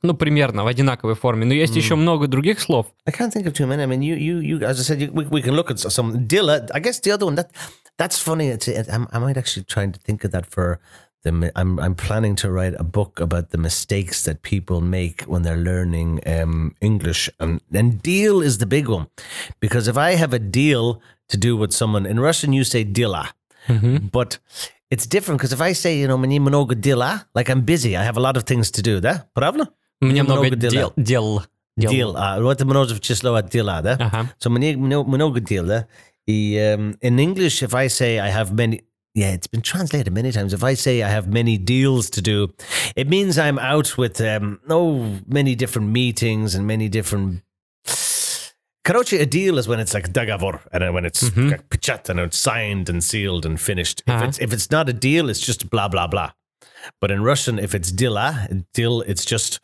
ну, 0.02 0.14
примерно 0.14 0.64
в 0.64 0.66
одинаковой 0.68 1.14
форме. 1.16 1.44
Но 1.44 1.52
есть 1.52 1.76
еще 1.76 1.96
много 1.96 2.28
других 2.28 2.60
слов, 2.60 2.86
I 3.04 3.12
can't 3.12 3.30
think 3.32 3.44
of 3.44 3.52
too 3.52 3.66
many. 3.66 3.82
I 3.82 3.86
mean, 3.86 4.00
you, 4.00 4.16
you, 4.16 4.40
you. 4.40 4.58
As 4.64 4.78
I 4.80 4.84
said, 4.84 5.00
you, 5.00 5.10
we, 5.12 5.26
we 5.26 5.42
can 5.42 5.54
look 5.54 5.70
at 5.70 5.78
some 5.78 6.26
Dilla. 6.26 6.66
I 6.72 6.80
guess 6.80 7.00
the 7.00 7.10
other 7.12 7.26
one 7.26 7.34
that 7.36 7.50
that's 7.98 8.18
funny. 8.18 8.48
It's, 8.48 8.68
it, 8.68 8.88
I, 8.88 9.04
I 9.12 9.18
might 9.18 9.36
actually 9.36 9.64
try 9.64 9.86
to 9.86 9.98
think 9.98 10.24
of 10.24 10.30
that 10.30 10.46
for 10.46 10.78
The, 11.23 11.31
mi- 11.31 11.51
I'm 11.55 11.79
I'm 11.79 11.95
planning 11.95 12.35
to 12.43 12.51
write 12.51 12.75
a 12.77 12.83
book 12.83 13.19
about 13.21 13.51
the 13.51 13.57
mistakes 13.57 14.23
that 14.25 14.41
people 14.41 14.81
make 14.81 15.23
when 15.23 15.43
they're 15.43 15.63
learning 15.71 16.19
um, 16.27 16.75
English, 16.81 17.29
and 17.39 17.61
and 17.73 18.01
deal 18.03 18.41
is 18.41 18.57
the 18.57 18.65
big 18.65 18.89
one, 18.89 19.07
because 19.61 19.87
if 19.87 19.95
I 19.97 20.15
have 20.15 20.33
a 20.33 20.39
deal 20.39 21.01
to 21.29 21.37
do 21.37 21.55
with 21.55 21.71
someone 21.71 22.05
in 22.05 22.19
Russian, 22.19 22.51
you 22.51 22.65
say 22.65 22.83
dila, 22.83 23.29
but 24.11 24.37
it's 24.91 25.07
different 25.07 25.39
because 25.39 25.53
if 25.53 25.61
I 25.61 25.71
say 25.73 25.97
you 25.97 26.07
know 26.09 26.17
мне 26.17 26.39
много 26.39 26.75
дела, 26.75 27.23
like 27.33 27.49
I'm 27.49 27.61
busy, 27.61 27.95
I 27.95 28.03
have 28.03 28.17
a 28.17 28.21
lot 28.21 28.35
of 28.35 28.43
things 28.43 28.69
to 28.71 28.81
do, 28.81 28.99
да, 28.99 29.25
правильно? 29.33 29.69
Мне 30.01 30.23
много 30.23 30.41
много 30.41 30.55
дела. 30.57 30.91
дел. 30.97 31.43
Дел. 31.77 31.91
Deal, 31.91 32.13
а 32.17 32.39
вот 32.41 32.61
множество 32.63 32.99
число 33.01 33.33
от 33.35 33.49
дела, 33.49 33.81
да? 33.81 33.93
Ага. 33.99 34.29
So 34.39 34.49
мне 34.49 34.75
мно- 34.75 35.05
много 35.05 35.39
дел, 35.39 35.65
да? 35.65 35.87
И 36.27 36.55
um, 36.57 36.97
in 37.01 37.17
English, 37.17 37.63
if 37.63 37.73
I 37.73 37.87
say 37.87 38.19
I 38.19 38.29
have 38.29 38.51
many, 38.53 38.81
yeah, 39.14 39.32
it's 39.32 39.46
been 39.46 39.62
translated 39.62 40.12
many 40.12 40.32
times. 40.32 40.52
If 40.52 40.62
I 40.62 40.74
say 40.74 41.02
I 41.02 41.08
have 41.08 41.28
many 41.28 41.58
deals 41.58 42.10
to 42.10 42.22
do, 42.22 42.54
it 42.94 43.08
means 43.08 43.38
I'm 43.38 43.58
out 43.58 43.98
with 43.98 44.20
um, 44.20 44.60
oh 44.68 45.18
many 45.26 45.54
different 45.54 45.88
meetings 45.88 46.54
and 46.54 46.66
many 46.66 46.88
different. 46.88 47.42
karachi 48.84 49.18
a 49.18 49.26
deal 49.26 49.58
is 49.58 49.66
when 49.66 49.80
it's 49.80 49.94
like 49.94 50.12
договор, 50.12 50.60
and 50.72 50.94
when 50.94 51.04
it's 51.04 51.30
mm-hmm. 51.30 51.48
like 51.48 52.08
and 52.08 52.20
it's 52.20 52.38
signed 52.38 52.88
and 52.88 53.02
sealed 53.02 53.44
and 53.44 53.60
finished. 53.60 54.02
Uh-huh. 54.06 54.18
If 54.18 54.28
it's 54.28 54.38
if 54.38 54.52
it's 54.52 54.70
not 54.70 54.88
a 54.88 54.92
deal, 54.92 55.28
it's 55.28 55.40
just 55.40 55.70
blah 55.70 55.88
blah 55.88 56.06
blah. 56.06 56.30
But 57.00 57.10
in 57.10 57.22
Russian, 57.22 57.58
if 57.58 57.74
it's 57.74 57.90
dila, 57.90 58.64
dil, 58.72 59.02
it's 59.02 59.24
just 59.24 59.60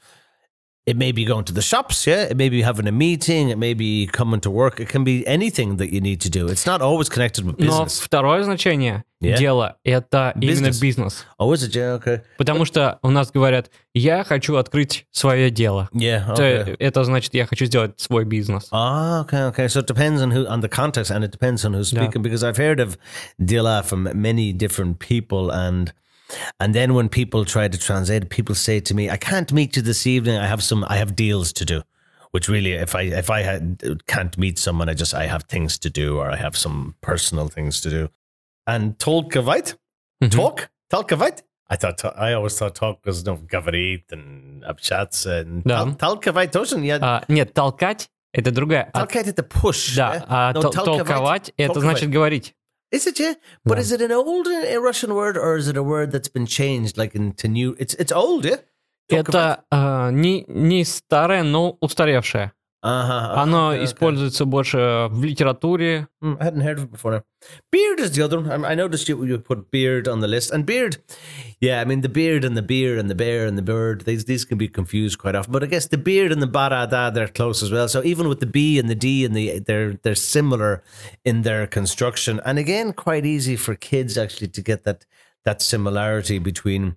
it 0.85 0.97
may 0.97 1.11
be 1.11 1.23
going 1.23 1.43
to 1.45 1.53
the 1.53 1.61
shops, 1.61 2.07
yeah. 2.07 2.23
It 2.31 2.35
may 2.35 2.49
be 2.49 2.63
having 2.63 2.87
a 2.87 2.91
meeting. 2.91 3.49
It 3.49 3.59
may 3.59 3.75
be 3.75 4.07
coming 4.07 4.39
to 4.41 4.49
work. 4.49 4.79
It 4.79 4.89
can 4.89 5.03
be 5.03 5.23
anything 5.27 5.77
that 5.77 5.91
you 5.93 6.01
need 6.01 6.19
to 6.21 6.29
do. 6.31 6.47
It's 6.47 6.65
not 6.65 6.81
always 6.81 7.09
connected 7.09 7.45
with 7.45 7.59
Но 7.59 7.65
business. 7.85 7.99
второе 8.01 8.41
значение 8.43 9.03
Yeah. 9.21 9.37
дела 9.37 9.75
это 9.83 10.33
именно 10.41 10.69
Business. 10.69 10.79
бизнес. 10.79 11.25
Oh, 11.37 11.51
is 11.53 11.61
it? 11.61 11.75
Yeah, 11.75 11.99
okay. 11.99 12.21
Потому 12.37 12.65
что 12.65 12.97
у 13.03 13.11
нас 13.11 13.29
говорят, 13.31 13.69
я 13.93 14.23
хочу 14.23 14.55
открыть 14.55 15.05
свое 15.11 15.51
дело. 15.51 15.89
Yeah, 15.93 16.33
То 16.33 16.41
okay. 16.41 16.75
Это 16.79 17.03
значит, 17.03 17.33
я 17.35 17.45
хочу 17.45 17.65
сделать 17.65 17.99
свой 17.99 18.23
бизнес. 18.25 18.67
Ah, 18.71 19.21
okay, 19.23 19.51
okay. 19.53 19.67
So 19.67 19.81
it 19.81 19.85
depends 19.87 20.21
on 20.23 20.31
who, 20.31 20.47
on 20.47 20.61
the 20.61 20.69
context, 20.69 21.11
and 21.11 21.23
it 21.23 21.31
depends 21.31 21.63
on 21.65 21.73
who's 21.73 21.91
Yeah. 21.93 22.01
speaking. 22.05 22.23
Because 22.23 22.43
I've 22.43 22.57
heard 22.57 22.79
of 22.79 22.97
dila 23.39 23.83
from 23.83 24.09
many 24.15 24.53
different 24.53 24.97
people, 24.99 25.51
and 25.51 25.91
and 26.59 26.73
then 26.75 26.93
when 26.93 27.09
people 27.09 27.43
try 27.45 27.67
to 27.67 27.77
translate, 27.77 28.23
it, 28.23 28.29
people 28.29 28.55
say 28.55 28.79
to 28.79 28.93
me, 28.93 29.09
"I 29.09 29.17
can't 29.17 29.51
meet 29.51 29.75
you 29.75 29.81
this 29.81 30.05
evening. 30.05 30.37
I 30.37 30.47
have 30.47 30.61
some. 30.63 30.85
I 30.87 30.97
have 30.97 31.15
deals 31.15 31.51
to 31.53 31.65
do." 31.65 31.81
Which 32.31 32.47
really, 32.47 32.73
if 32.73 32.93
I 32.95 33.01
if 33.21 33.29
I 33.29 33.41
had, 33.41 33.81
can't 34.05 34.37
meet 34.37 34.59
someone, 34.59 34.87
I 34.89 34.93
just 34.93 35.13
I 35.13 35.25
have 35.27 35.43
things 35.45 35.79
to 35.79 35.89
do, 35.89 36.17
or 36.19 36.29
I 36.29 36.35
have 36.35 36.55
some 36.55 36.93
personal 37.01 37.47
things 37.49 37.81
to 37.81 37.89
do. 37.89 38.09
And 38.67 38.97
tolkavite, 38.99 39.75
Мгм. 40.23 40.31
talk, 40.31 40.69
talkavite. 40.91 41.41
I 41.71 41.75
thought 41.75 42.03
I 42.17 42.33
always 42.33 42.55
thought 42.57 42.75
talk 42.75 43.03
was 43.05 43.23
no 43.25 43.35
говорит 43.37 44.11
and 44.11 44.63
общаться 44.63 45.41
and 45.41 45.63
Да. 45.63 45.85
talkavite 45.97 46.51
тоже 46.51 46.79
я 46.85 46.97
А, 47.01 47.23
нет, 47.27 47.53
толкать 47.53 48.09
это 48.33 48.51
другая. 48.51 48.89
А, 48.93 48.99
Толкать 48.99 49.27
это 49.27 49.41
push. 49.43 49.95
да, 49.95 50.15
yeah? 50.17 50.25
а 50.27 50.53
No, 50.53 50.61
тол- 50.61 50.71
толковать- 50.73 50.97
толковать 51.07 51.51
это 51.57 51.73
толковать. 51.73 51.97
значит 51.97 52.09
говорить. 52.11 52.55
Is 52.93 53.05
it 53.05 53.19
yeah? 53.19 53.35
But 53.63 53.75
No. 53.77 53.81
is 53.81 53.91
it 53.91 54.01
an 54.01 54.11
old 54.11 54.47
uh, 54.47 54.81
Russian 54.81 55.13
word 55.13 55.37
or 55.37 55.57
is 55.57 55.67
it 55.67 55.77
a 55.77 55.83
word 55.83 56.11
that's 56.11 56.29
been 56.29 56.47
changed 56.47 56.97
like 56.97 57.13
into 57.15 57.47
new? 57.47 57.75
It's 57.79 57.93
it's 57.95 58.11
old, 58.11 58.45
yeah. 58.45 58.59
Это 59.11 59.63
а, 59.71 60.11
не, 60.11 60.45
не 60.47 60.83
старое, 60.85 61.43
но 61.43 61.77
устаревшее. 61.81 62.51
Uh-huh. 62.83 63.35
Оно 63.35 63.73
okay, 63.73 63.79
okay. 63.79 63.85
используется 63.85 64.45
больше 64.45 65.09
в 65.09 65.21
литературе. 65.21 66.07
Hmm, 66.21 66.37
I 66.39 66.45
hadn't 66.45 66.61
heard 66.61 66.77
of 66.77 66.85
it 66.85 66.91
before. 66.91 67.11
Now. 67.11 67.23
Beard 67.71 67.99
is 67.99 68.13
the 68.13 68.21
other 68.21 68.39
one. 68.39 68.49
I, 68.49 68.71
I 68.71 68.75
noticed 68.75 69.09
you 69.09 69.21
you 69.25 69.37
put 69.37 69.69
beard 69.69 70.07
on 70.07 70.21
the 70.21 70.29
list, 70.29 70.49
and 70.51 70.65
beard, 70.65 70.95
yeah. 71.59 71.81
I 71.81 71.85
mean 71.85 71.99
the 71.99 72.07
beard 72.07 72.45
and 72.45 72.55
the 72.55 72.61
beer 72.61 72.97
and 72.97 73.09
the 73.09 73.15
bear 73.15 73.45
and 73.45 73.57
the 73.57 73.61
bird. 73.61 74.05
These 74.05 74.23
these 74.25 74.45
can 74.45 74.57
be 74.57 74.69
confused 74.69 75.17
quite 75.17 75.35
often. 75.35 75.51
But 75.51 75.63
I 75.63 75.65
guess 75.65 75.87
the 75.87 75.97
beard 75.97 76.31
and 76.31 76.41
the 76.41 76.47
barada 76.47 77.13
they're 77.13 77.27
close 77.27 77.61
as 77.61 77.69
well. 77.69 77.89
So 77.89 78.01
even 78.05 78.29
with 78.29 78.39
the 78.39 78.45
B 78.45 78.79
and 78.79 78.89
the 78.89 78.95
D 78.95 79.25
and 79.25 79.35
the 79.35 79.59
they're 79.59 79.95
they're 80.01 80.15
similar 80.15 80.81
in 81.25 81.41
their 81.41 81.67
construction, 81.67 82.39
and 82.45 82.57
again 82.57 82.93
quite 82.93 83.25
easy 83.25 83.57
for 83.57 83.75
kids 83.75 84.17
actually 84.17 84.47
to 84.47 84.61
get 84.61 84.85
that 84.85 85.05
that 85.45 85.61
similarity 85.61 86.39
between 86.39 86.95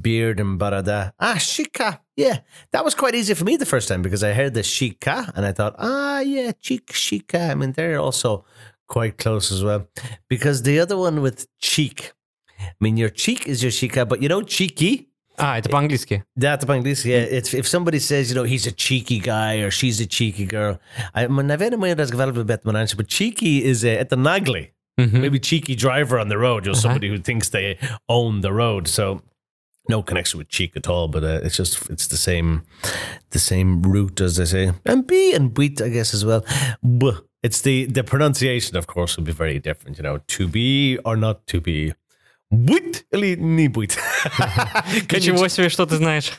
beard 0.00 0.40
and 0.40 0.58
barada. 0.58 1.12
Ah, 1.20 1.36
shika. 1.38 2.00
Yeah, 2.16 2.38
that 2.72 2.84
was 2.84 2.94
quite 2.94 3.14
easy 3.14 3.34
for 3.34 3.44
me 3.44 3.56
the 3.56 3.66
first 3.66 3.88
time 3.88 4.02
because 4.02 4.22
I 4.22 4.32
heard 4.32 4.54
the 4.54 4.60
shika 4.60 5.32
and 5.34 5.46
I 5.46 5.52
thought, 5.52 5.74
ah, 5.78 6.20
yeah, 6.20 6.52
cheek 6.60 6.86
shika. 6.92 7.50
I 7.50 7.54
mean, 7.54 7.72
they're 7.72 7.98
also 7.98 8.44
quite 8.88 9.18
close 9.18 9.50
as 9.52 9.62
well. 9.62 9.88
Because 10.28 10.62
the 10.62 10.78
other 10.80 10.96
one 10.96 11.22
with 11.22 11.46
cheek, 11.60 12.12
I 12.60 12.74
mean, 12.80 12.96
your 12.96 13.08
cheek 13.10 13.46
is 13.46 13.62
your 13.62 13.72
shika, 13.72 14.08
but 14.08 14.22
you 14.22 14.28
know, 14.28 14.42
cheeky. 14.42 15.08
А, 15.36 15.58
это 15.58 15.68
по-английски. 15.68 16.22
That's 16.36 16.62
about 16.62 16.76
English, 16.76 17.04
yeah. 17.04 17.24
It's, 17.24 17.54
if 17.54 17.66
somebody 17.66 17.98
says, 17.98 18.30
you 18.30 18.36
know, 18.36 18.44
he's 18.44 18.68
a 18.68 18.72
cheeky 18.72 19.18
guy 19.18 19.56
or 19.56 19.70
she's 19.72 20.00
a 20.00 20.06
cheeky 20.06 20.46
girl, 20.46 20.78
I 21.12 21.26
mean, 21.26 21.46
наверное, 21.46 21.96
разговаривал 21.96 22.42
об 22.42 22.50
этом 22.50 22.70
раньше, 22.70 22.96
but 22.96 23.08
cheeky 23.08 23.64
is 23.64 23.84
a, 23.84 23.90
это 23.96 24.14
наглый. 24.14 24.74
Мгм. 24.98 25.20
Maybe 25.20 25.40
cheeky 25.40 25.74
driver 25.74 26.18
on 26.20 26.28
the 26.28 26.38
road, 26.38 26.68
or 26.68 26.74
somebody 26.74 27.08
who 27.08 27.18
thinks 27.18 27.48
they 27.50 27.76
own 28.08 28.42
the 28.42 28.52
road. 28.52 28.86
So 28.86 29.22
no 29.88 30.02
connection 30.02 30.38
with 30.38 30.48
cheek 30.48 30.76
at 30.76 30.88
all, 30.88 31.08
but 31.08 31.24
uh, 31.24 31.40
it's 31.42 31.56
just 31.56 31.90
it's 31.90 32.06
the 32.06 32.16
same, 32.16 32.62
the 33.30 33.38
same 33.38 33.82
root 33.82 34.20
as 34.20 34.36
they 34.36 34.46
say. 34.46 34.72
And 34.86 35.06
B 35.06 35.34
and 35.34 35.56
wheat, 35.56 35.80
I 35.82 35.88
guess 35.88 36.14
as 36.14 36.24
well. 36.24 36.44
B. 36.98 37.12
It's 37.42 37.60
the 37.60 37.86
the 37.86 38.04
pronunciation, 38.04 38.76
of 38.76 38.86
course, 38.86 39.16
will 39.16 39.24
be 39.24 39.32
very 39.32 39.58
different. 39.58 39.98
You 39.98 40.04
know, 40.04 40.18
to 40.18 40.48
be 40.48 40.98
or 41.04 41.16
not 41.16 41.46
to 41.48 41.60
be. 41.60 41.94
Wheat 42.50 43.04
или 43.10 43.34
не 43.34 43.68
быть? 43.68 43.96
Can 45.08 45.22
you 45.22 45.32
Ничего 45.32 45.48
себе, 45.48 45.68
что 45.68 45.86
ты 45.86 45.96
знаешь. 45.96 46.30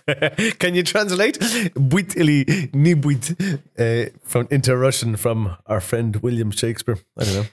Can 0.59 0.73
you 0.73 0.83
translate 0.83 1.37
быть 1.75 2.15
или 2.15 2.69
не 2.73 2.93
быть 2.93 3.35
uh, 3.77 4.09
from 4.23 4.47
into 4.49 4.77
Russian 4.77 5.17
from 5.17 5.57
our 5.65 5.81
friend 5.81 6.15
William 6.21 6.51
Shakespeare? 6.51 6.97
I 7.17 7.25
don't 7.25 7.35
know. 7.35 7.45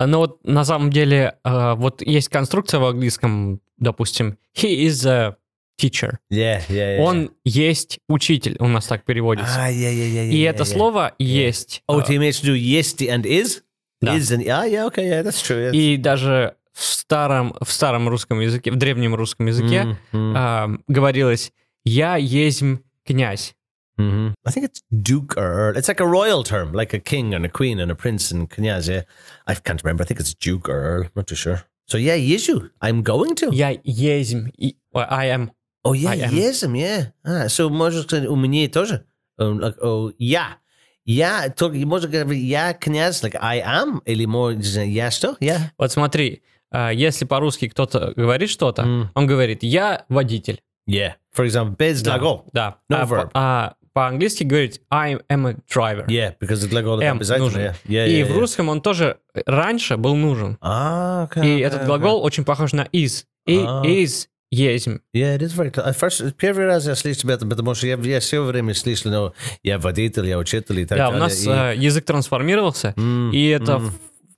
Но 0.00 0.18
вот 0.18 0.44
на 0.44 0.64
самом 0.64 0.90
деле, 0.90 1.36
э, 1.44 1.74
вот 1.74 2.02
есть 2.02 2.28
конструкция 2.28 2.80
в 2.80 2.84
английском, 2.84 3.60
допустим, 3.78 4.38
he 4.56 4.86
is 4.86 5.06
a 5.08 5.36
teacher. 5.80 6.18
Yeah, 6.30 6.62
yeah, 6.68 6.98
yeah. 6.98 6.98
Он 6.98 7.30
есть 7.44 7.98
учитель, 8.08 8.56
у 8.60 8.68
нас 8.68 8.86
так 8.86 9.04
переводится. 9.04 9.54
Ah, 9.58 9.70
yeah, 9.70 9.90
yeah, 9.90 10.08
yeah, 10.08 10.26
yeah. 10.26 10.30
И 10.30 10.42
yeah, 10.42 10.50
это 10.50 10.62
yeah. 10.62 10.72
слово 10.72 11.12
есть. 11.18 11.82
Oh, 11.88 12.00
э, 12.00 12.04
to 12.04 12.14
image 12.16 12.40
to 12.42 12.46
do 12.46 12.54
yes 12.54 12.94
and 13.08 13.24
is? 13.24 13.62
Да. 14.00 14.16
Is 14.16 14.32
and 14.32 14.46
ah, 14.48 14.64
yeah, 14.64 14.86
okay, 14.86 15.08
yeah, 15.08 15.22
that's 15.22 15.42
true. 15.42 15.58
Yeah. 15.58 15.72
И 15.72 15.96
даже 15.96 16.56
в 16.72 16.82
старом, 16.82 17.54
в 17.60 17.70
старом 17.70 18.08
русском 18.08 18.40
языке, 18.40 18.70
в 18.70 18.76
древнем 18.76 19.14
русском 19.14 19.46
языке 19.46 19.84
Mm, 19.84 19.96
mm, 20.12 20.34
а, 20.36 20.70
говорилось 20.88 21.52
«я 21.84 22.16
есмь 22.16 22.78
князь». 23.06 23.54
mhm. 23.99 24.33
I 24.45 24.51
think 24.51 24.65
it's 24.65 24.81
duke 24.91 25.35
or 25.37 25.47
earl. 25.51 25.77
It's 25.77 25.87
like 25.87 25.99
a 25.99 26.07
royal 26.07 26.43
term, 26.43 26.71
like 26.73 26.93
a 26.93 26.99
king 26.99 27.33
and 27.33 27.45
a 27.45 27.49
queen 27.49 27.79
and 27.79 27.91
a 27.91 27.95
prince 27.95 28.31
and 28.31 28.49
knyaz. 28.49 28.87
Yeah, 28.89 29.03
I 29.47 29.55
can't 29.55 29.81
remember. 29.83 30.03
I 30.03 30.07
think 30.07 30.19
it's 30.19 30.33
duke 30.33 30.69
or 30.69 30.77
earl. 30.79 31.03
Not 31.15 31.27
too 31.27 31.35
sure. 31.35 31.63
So 31.87 31.97
yeah, 31.97 32.15
Yeshu. 32.17 32.69
I'm 32.81 33.01
going 33.03 33.35
to. 33.35 33.51
Я 33.51 33.71
есмь, 33.83 34.49
и- 34.57 34.75
I 34.93 35.25
am. 35.31 35.51
Oh 35.83 35.93
yeah, 35.93 36.11
I 36.11 36.15
am. 36.27 36.31
Yesum. 36.33 36.75
Yeah. 36.77 37.11
Ah, 37.25 37.47
so 37.47 37.69
можешь 37.69 38.03
сказать 38.03 38.27
у 38.27 38.35
меня 38.35 38.67
тоже. 38.69 39.05
Um, 39.39 39.59
like, 39.59 39.77
oh 39.81 40.11
yeah. 40.19 40.57
Я, 41.05 41.49
только 41.49 41.77
можно 41.87 42.07
говорить 42.07 42.43
я 42.43 42.73
князь, 42.73 43.23
like 43.23 43.35
I 43.41 43.59
am, 43.61 44.01
или 44.05 44.25
можно 44.25 44.81
я 44.87 45.09
что? 45.09 45.35
Я. 45.39 45.71
Вот 45.79 45.91
смотри, 45.91 46.43
а, 46.71 46.91
если 46.91 47.25
по-русски 47.25 47.67
кто-то 47.69 48.13
говорит 48.15 48.49
что-то, 48.51 48.83
Mm. 48.83 49.07
он 49.15 49.25
говорит 49.25 49.63
«я 49.63 50.05
водитель». 50.09 50.61
Yeah. 50.87 51.13
For 51.35 51.45
example, 51.47 51.75
без 51.77 52.01
Да, 52.03 52.19
глагол. 52.19 52.45
Да. 52.53 52.77
No 52.91 52.97
а, 52.97 53.05
verb. 53.05 53.23
по- 53.23 53.31
а 53.33 53.73
по-английски 53.94 54.44
говорить 54.44 54.80
I 54.90 55.14
am 55.30 55.46
a 55.46 55.56
driver. 55.72 56.06
Yeah, 56.08 56.34
because 56.38 56.56
the 56.62 56.68
gлагол 56.68 57.00
М 57.00 57.16
обязательно. 57.16 57.46
нужен. 57.46 57.60
Yeah. 57.62 57.74
Yeah, 57.86 58.08
И 58.08 58.20
yeah, 58.20 58.24
в 58.26 58.30
yeah. 58.30 58.38
русском 58.40 58.68
он 58.68 58.80
тоже 58.82 59.16
раньше 59.46 59.96
был 59.96 60.16
нужен. 60.16 60.58
Ah, 60.60 61.26
okay. 61.30 61.44
И 61.46 61.60
okay, 61.60 61.64
этот 61.66 61.82
okay. 61.82 61.86
глагол 61.86 62.22
очень 62.22 62.44
похож 62.44 62.72
на 62.72 62.82
is. 62.92 63.24
И 63.46 63.58
А. 63.66 63.82
is 63.86 64.26
есмь. 64.50 64.98
Yeah, 65.14 65.36
it 65.36 65.42
is 65.42 65.52
very 65.54 65.70
close. 65.70 65.94
First, 65.98 66.32
первый 66.34 66.66
раз 66.66 66.86
я 66.86 66.94
слышу 66.96 67.28
это, 67.28 67.46
потому 67.46 67.74
что 67.74 67.86
я, 67.86 67.96
я 67.96 68.20
все 68.20 68.42
время 68.42 68.74
слышу, 68.74 69.08
ну, 69.10 69.32
я 69.62 69.78
водитель, 69.78 70.26
я 70.26 70.38
учитель 70.38 70.80
и 70.80 70.86
так 70.86 70.98
Да, 70.98 71.08
у 71.08 71.12
далее. 71.12 71.28
нас 71.28 71.44
И- 71.44 71.48
э, 71.50 71.74
язык 71.76 72.04
трансформировался, 72.04 72.94
М, 72.96 73.30
и 73.32 73.46
это 73.48 73.72
м. 73.74 73.92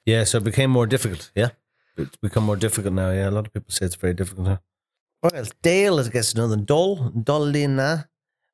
Yeah, 0.07 0.23
so 0.25 0.39
it 0.41 0.45
became 0.45 0.69
more 0.73 0.87
difficult. 0.87 1.31
Yeah, 1.35 1.51
it's 1.99 2.13
become 2.23 2.45
more 2.45 2.57
difficult 2.59 2.93
now. 2.95 3.11
Yeah, 3.11 3.29
a 3.29 3.31
lot 3.31 3.47
of 3.47 3.53
people 3.53 3.71
say 3.71 3.87
it's 3.87 3.97
very 4.01 4.15
difficult 4.15 4.47
now. 4.47 4.59
Well, 5.23 5.45
Dale 5.63 5.99
is, 5.99 6.09
I 6.09 6.13
guess, 6.13 6.35
another 6.35 6.57
dull, 6.57 7.11
dullina. 7.15 8.05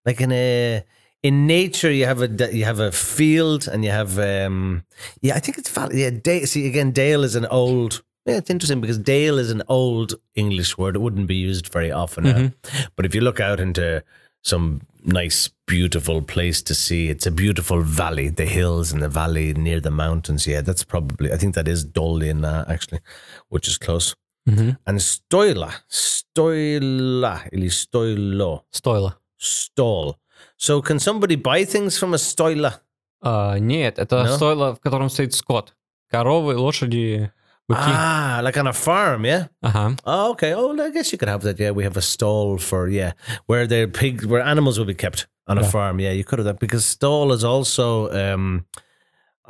like 0.05 0.21
in 0.21 0.33
a 0.33 0.85
in 1.23 1.47
nature 1.47 1.91
you 1.91 2.07
have 2.07 2.21
a 2.21 2.55
you 2.55 2.65
have 2.65 2.81
a 2.81 2.93
field 2.93 3.69
and 3.69 3.85
you 3.85 3.91
have 3.91 4.19
um 4.19 4.85
yeah 5.21 5.35
I 5.35 5.41
think 5.41 5.59
it's 5.59 5.77
yeah 5.93 6.11
Dale, 6.11 6.47
see 6.47 6.67
again 6.67 6.91
Dale 6.91 7.25
is 7.25 7.37
an 7.37 7.47
old 7.47 8.03
yeah 8.27 8.37
it's 8.37 8.51
interesting 8.51 8.81
because 8.81 8.99
Dale 8.99 9.39
is 9.39 9.51
an 9.51 9.63
old 9.69 10.15
English 10.35 10.77
word 10.77 10.97
it 10.97 11.01
wouldn't 11.01 11.27
be 11.27 11.37
used 11.37 11.69
very 11.73 11.93
often 11.93 12.27
uh, 12.27 12.35
mm-hmm. 12.35 12.83
but 12.97 13.07
if 13.07 13.15
you 13.15 13.21
look 13.21 13.41
out 13.41 13.61
into 13.61 14.03
some 14.43 14.81
nice 15.05 15.51
beautiful 15.67 16.23
place 16.23 16.61
to 16.63 16.75
see 16.75 17.09
it's 17.09 17.27
a 17.27 17.31
beautiful 17.31 17.83
valley 17.83 18.29
the 18.29 18.45
hills 18.45 18.93
and 18.93 19.01
the 19.03 19.09
valley 19.09 19.55
near 19.55 19.81
the 19.81 19.91
mountains 19.91 20.47
yeah 20.47 20.61
that's 20.61 20.85
probably 20.85 21.33
I 21.33 21.37
think 21.37 21.55
that 21.55 21.69
is 21.69 21.85
Dolin 21.87 22.45
uh, 22.45 22.65
actually 22.69 23.01
which 23.49 23.69
is 23.69 23.79
close. 23.79 24.15
Mm-hmm. 24.49 24.71
And 24.87 24.99
Stoila, 24.99 25.73
Stoila, 25.89 27.49
ili 27.53 27.71
Stoilo. 27.71 28.65
Stoila 28.73 29.13
Stall. 29.42 30.16
So 30.58 30.82
can 30.82 31.00
somebody 31.00 31.36
buy 31.36 31.66
things 31.66 31.98
from 31.98 32.14
a 32.14 32.18
stoila? 32.18 32.80
А, 33.24 33.58
нет, 33.60 33.98
это 34.00 34.24
No? 34.24 34.36
стоило, 34.38 34.76
в 34.76 34.80
котором 34.80 35.10
стоит 35.10 35.34
скот. 35.34 35.74
Коровы, 36.12 36.56
лошади, 36.58 37.32
быки. 37.68 37.80
Ah, 37.92 38.40
like 38.44 38.58
on 38.58 38.68
a 38.68 38.74
farm, 38.74 39.26
yeah? 39.26 39.48
Ага. 39.62 39.98
Oh, 40.06 40.32
okay. 40.32 40.54
Oh, 40.54 40.72
I 40.80 40.90
guess 40.92 41.12
you 41.12 41.18
could 41.18 41.28
have 41.30 41.42
that. 41.44 41.60
Yeah, 41.60 41.72
we 41.72 41.84
have 41.84 41.98
a 41.98 42.02
stall 42.02 42.58
for 42.58 42.88
yeah, 42.88 43.14
where 43.48 43.68
the 43.68 43.88
pig, 43.88 44.24
where 44.26 44.42
animals 44.42 44.78
will 44.80 44.86
be 44.86 44.94
kept 44.96 45.28
on 45.48 45.58
a 45.58 45.62
Yeah. 45.62 45.70
farm. 45.70 46.00
Yeah, 46.00 46.12
you 46.12 46.24
could 46.24 46.40
have 46.40 46.46
that 46.46 46.60
because 46.60 46.86
stall 46.86 47.32
is 47.34 47.44
also. 47.44 48.10
um 48.12 48.66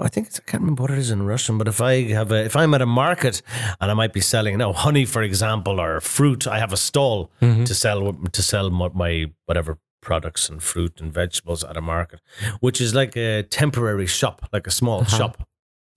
I 0.02 0.10
think 0.10 0.28
it's, 0.28 0.40
I 0.40 0.44
can't 0.50 0.62
remember 0.62 0.84
what 0.84 0.92
it 0.92 1.00
is 1.00 1.10
in 1.10 1.24
Russian, 1.26 1.58
but 1.58 1.68
if 1.68 1.82
I 1.82 2.04
have 2.14 2.32
a, 2.32 2.46
if 2.46 2.56
I'm 2.56 2.74
at 2.76 2.82
a 2.84 2.86
market 2.86 3.42
and 3.82 3.90
I 3.90 3.96
might 3.96 4.14
be 4.14 4.22
selling, 4.22 4.56
no 4.60 4.72
honey, 4.72 5.06
for 5.06 5.24
example, 5.24 5.80
or 5.82 6.00
fruit, 6.02 6.46
I 6.48 6.60
have 6.60 6.72
a 6.72 6.78
stall 6.78 7.32
Мгм. 7.42 7.66
to 7.66 7.74
sell 7.74 8.14
to 8.14 8.42
sell 8.44 8.70
my, 8.70 8.90
my 8.94 9.26
whatever 9.48 9.80
products 10.02 10.50
and 10.50 10.62
fruit 10.62 11.02
and 11.02 11.12
vegetables 11.12 11.64
at 11.64 11.76
a 11.78 11.82
market, 11.82 12.20
which 12.60 12.80
is 12.80 12.94
like 12.94 13.16
a 13.18 13.42
temporary 13.44 14.06
shop, 14.06 14.48
like 14.54 14.68
a 14.68 14.72
small 14.72 15.02
Uh-huh. 15.02 15.18
shop. 15.18 15.38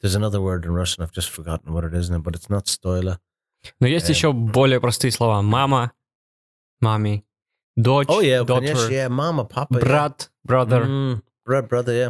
There's 0.00 0.14
another 0.14 0.40
word 0.40 0.64
in 0.64 0.72
Russian. 0.72 1.02
I've 1.04 1.12
just 1.12 1.28
forgotten 1.28 1.74
what 1.74 1.84
it 1.84 1.92
is 1.92 2.08
now, 2.08 2.20
but 2.20 2.34
it's 2.34 2.48
not 2.48 2.64
stoila. 2.66 3.18
Но 3.80 3.86
есть 3.86 4.08
Э. 4.08 4.12
еще 4.14 4.32
более 4.32 4.80
простые 4.80 5.12
слова. 5.12 5.42
Мама, 5.42 5.92
мами, 6.80 7.22
дочь, 7.76 8.08
Oh 8.08 8.20
yeah, 8.20 8.42
daughter, 8.42 8.72
конечно, 8.72 8.90
yeah, 8.90 9.08
mama, 9.08 9.44
papa, 9.44 9.74
yeah. 9.74 9.80
брат, 9.84 10.30
brother. 10.44 10.86
Mm, 10.86 11.22
bro- 11.45 11.61
brother, 11.61 11.93
yeah, 11.93 12.09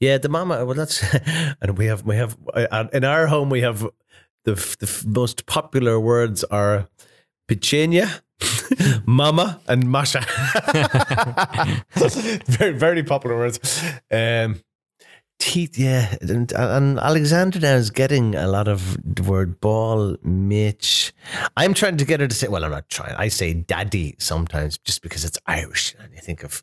yeah. 0.00 0.18
The 0.18 0.28
mama. 0.28 0.64
Well, 0.64 0.74
that's 0.74 1.02
and 1.60 1.78
we 1.78 1.86
have 1.86 2.02
we 2.04 2.16
have 2.16 2.36
uh, 2.54 2.84
in 2.92 3.04
our 3.04 3.26
home 3.26 3.50
we 3.50 3.60
have 3.60 3.82
the 4.44 4.54
the 4.54 5.04
most 5.06 5.46
popular 5.46 6.00
words 6.00 6.44
are 6.44 6.88
pichenia, 7.48 8.22
mama, 9.06 9.60
and 9.68 9.90
masha. 9.90 10.24
very 12.46 12.72
very 12.72 13.02
popular 13.02 13.36
words. 13.36 13.60
Um, 14.10 14.60
teeth, 15.38 15.76
yeah, 15.76 16.16
and, 16.20 16.52
and 16.52 16.98
Alexandra 17.00 17.60
now 17.60 17.74
is 17.74 17.90
getting 17.90 18.34
a 18.36 18.46
lot 18.46 18.68
of 18.68 18.96
the 19.02 19.22
word 19.22 19.60
ball, 19.60 20.16
Mitch. 20.22 21.12
I'm 21.56 21.74
trying 21.74 21.96
to 21.96 22.04
get 22.04 22.20
her 22.20 22.28
to 22.28 22.34
say. 22.34 22.48
Well, 22.48 22.64
I'm 22.64 22.70
not 22.70 22.88
trying. 22.88 23.14
I 23.16 23.28
say 23.28 23.54
daddy 23.54 24.14
sometimes 24.18 24.78
just 24.78 25.02
because 25.02 25.24
it's 25.24 25.38
Irish, 25.46 25.94
and 26.00 26.12
you 26.14 26.20
think 26.20 26.42
of 26.44 26.62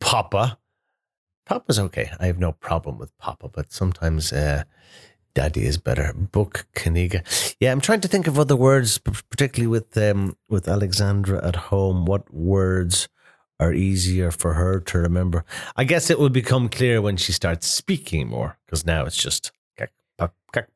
Papa. 0.00 0.58
Papa's 1.46 1.78
okay. 1.78 2.10
I 2.20 2.26
have 2.26 2.38
no 2.38 2.52
problem 2.52 2.98
with 2.98 3.16
Papa, 3.18 3.48
but 3.48 3.72
sometimes 3.72 4.32
uh, 4.32 4.64
Daddy 5.34 5.64
is 5.64 5.78
better. 5.78 6.12
Book 6.12 6.66
Kaniga. 6.74 7.22
Yeah, 7.60 7.72
I'm 7.72 7.80
trying 7.80 8.00
to 8.00 8.08
think 8.08 8.26
of 8.26 8.38
other 8.38 8.56
words, 8.56 8.98
particularly 8.98 9.68
with 9.68 9.96
um, 9.96 10.36
with 10.48 10.68
Alexandra 10.68 11.46
at 11.46 11.56
home. 11.56 12.04
What 12.04 12.32
words 12.34 13.08
are 13.58 13.72
easier 13.72 14.30
for 14.30 14.54
her 14.54 14.80
to 14.80 14.98
remember? 14.98 15.44
I 15.76 15.84
guess 15.84 16.10
it 16.10 16.18
will 16.18 16.30
become 16.30 16.68
clear 16.68 17.00
when 17.00 17.16
she 17.16 17.32
starts 17.32 17.66
speaking 17.66 18.28
more, 18.28 18.58
because 18.66 18.84
now 18.84 19.04
it's 19.06 19.16
just 19.16 19.52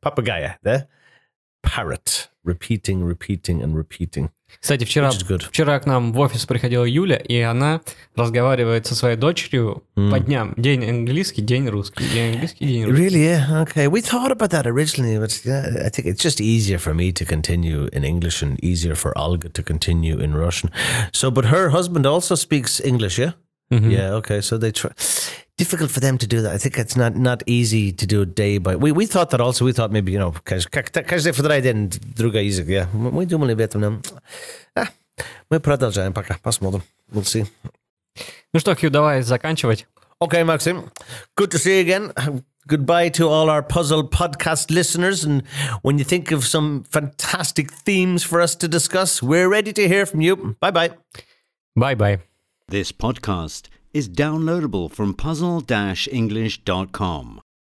papagaya, 0.03 0.57
the 0.63 0.87
parrot, 1.62 2.30
repeating, 2.44 3.04
repeating, 3.04 3.62
and 3.62 3.76
repeating. 3.76 4.30
Кстати, 4.62 4.86
вчера, 4.86 5.10
Which 5.10 5.18
is 5.18 5.28
good. 5.28 5.42
вчера 5.50 5.80
к 5.80 5.86
нам 5.88 6.14
в 6.14 6.20
офис 6.20 6.46
приходила 6.46 6.86
Юля, 6.86 7.18
и 7.18 7.40
она 7.40 7.82
разговаривает 8.16 8.86
со 8.86 8.96
своей 8.96 9.18
дочерью 9.18 9.84
Mm. 9.98 10.12
по 10.12 10.20
дням. 10.20 10.54
День 10.56 10.88
английский, 10.88 11.42
день 11.42 11.68
русский. 11.68 12.04
День 12.14 12.34
английский, 12.34 12.66
день 12.66 12.86
русский. 12.86 13.02
Really? 13.04 13.24
Yeah. 13.24 13.64
Okay. 13.64 13.88
We 13.88 14.02
thought 14.02 14.32
about 14.32 14.52
that 14.52 14.66
originally, 14.68 15.18
but 15.18 15.42
yeah, 15.44 15.86
I 15.86 15.90
think 15.90 16.06
it's 16.08 16.22
just 16.22 16.40
easier 16.40 16.78
for 16.78 16.94
me 16.94 17.12
to 17.14 17.26
continue 17.26 17.90
in 17.92 18.04
English 18.06 18.44
and 18.44 18.58
easier 18.64 18.96
for 18.96 19.18
Olga 19.18 19.50
to 19.50 19.64
continue 19.64 20.20
in 20.20 20.36
Russian. 20.36 20.70
So, 21.12 21.32
but 21.32 21.46
her 21.46 21.70
husband 21.72 22.06
also 22.06 22.36
speaks 22.36 22.80
English, 22.80 23.18
yeah. 23.18 23.32
Мгм. 23.72 23.92
Yeah. 23.92 24.16
Okay. 24.16 24.42
So 24.42 24.58
they 24.58 24.72
try. 24.72 24.92
Difficult 25.58 25.90
for 25.90 26.02
them 26.02 26.18
to 26.18 26.28
do 26.28 26.42
that. 26.42 26.52
I 26.54 26.58
think 26.58 26.78
it's 26.78 26.98
not 26.98 27.16
not 27.16 27.42
easy 27.46 27.92
to 27.94 28.06
do 28.06 28.22
it 28.24 28.36
day 28.36 28.58
by. 28.60 28.76
We 28.76 28.92
we 28.92 29.06
thought 29.06 29.30
that 29.32 29.42
also. 29.42 29.66
We 29.66 29.74
thought 29.74 29.92
maybe 29.92 30.12
you 30.12 30.20
know, 30.20 30.34
каждый 30.44 31.34
for 31.34 31.42
the 31.42 31.62
день 31.62 31.90
другой 32.16 32.46
язык. 32.48 32.68
Yeah. 32.68 32.88
Мы 32.94 33.26
думали 33.26 33.54
об 33.54 33.60
этом. 33.60 33.82
но, 33.82 34.02
а, 34.76 34.88
Мы 35.50 35.60
продолжаем 35.60 36.14
пока. 36.14 36.38
Посмотрим. 36.44 36.84
We'll 37.12 37.24
see. 37.24 37.48
Ну 38.54 38.60
что, 38.60 38.76
Хью, 38.76 38.90
давай 38.90 39.22
заканчивать. 39.22 39.88
Okay, 40.22 40.44
Maxim. 40.44 40.90
Good 41.38 41.52
to 41.52 41.58
see 41.58 41.80
you 41.80 41.82
again. 41.82 42.44
Goodbye 42.68 43.10
to 43.10 43.28
all 43.30 43.50
our 43.50 43.62
puzzle 43.62 44.04
podcast 44.04 44.72
listeners. 44.72 45.24
And 45.24 45.44
when 45.84 46.00
you 46.00 46.04
think 46.06 46.32
of 46.32 46.46
some 46.48 46.84
fantastic 46.90 47.72
themes 47.72 48.24
for 48.24 48.42
us 48.42 48.56
to 48.56 48.68
discuss, 48.68 49.22
we're 49.22 49.50
ready 49.50 49.72
to 49.74 49.88
hear 49.88 50.06
from 50.06 50.22
you. 50.22 50.56
Bye 50.60 50.72
bye. 50.72 50.92
Bye-bye. 51.76 52.29
This 52.71 52.93
podcast 52.93 53.69
is 53.93 54.09
downloadable 54.09 54.93
from 54.93 55.13
puzzle-english.com. 55.13 57.41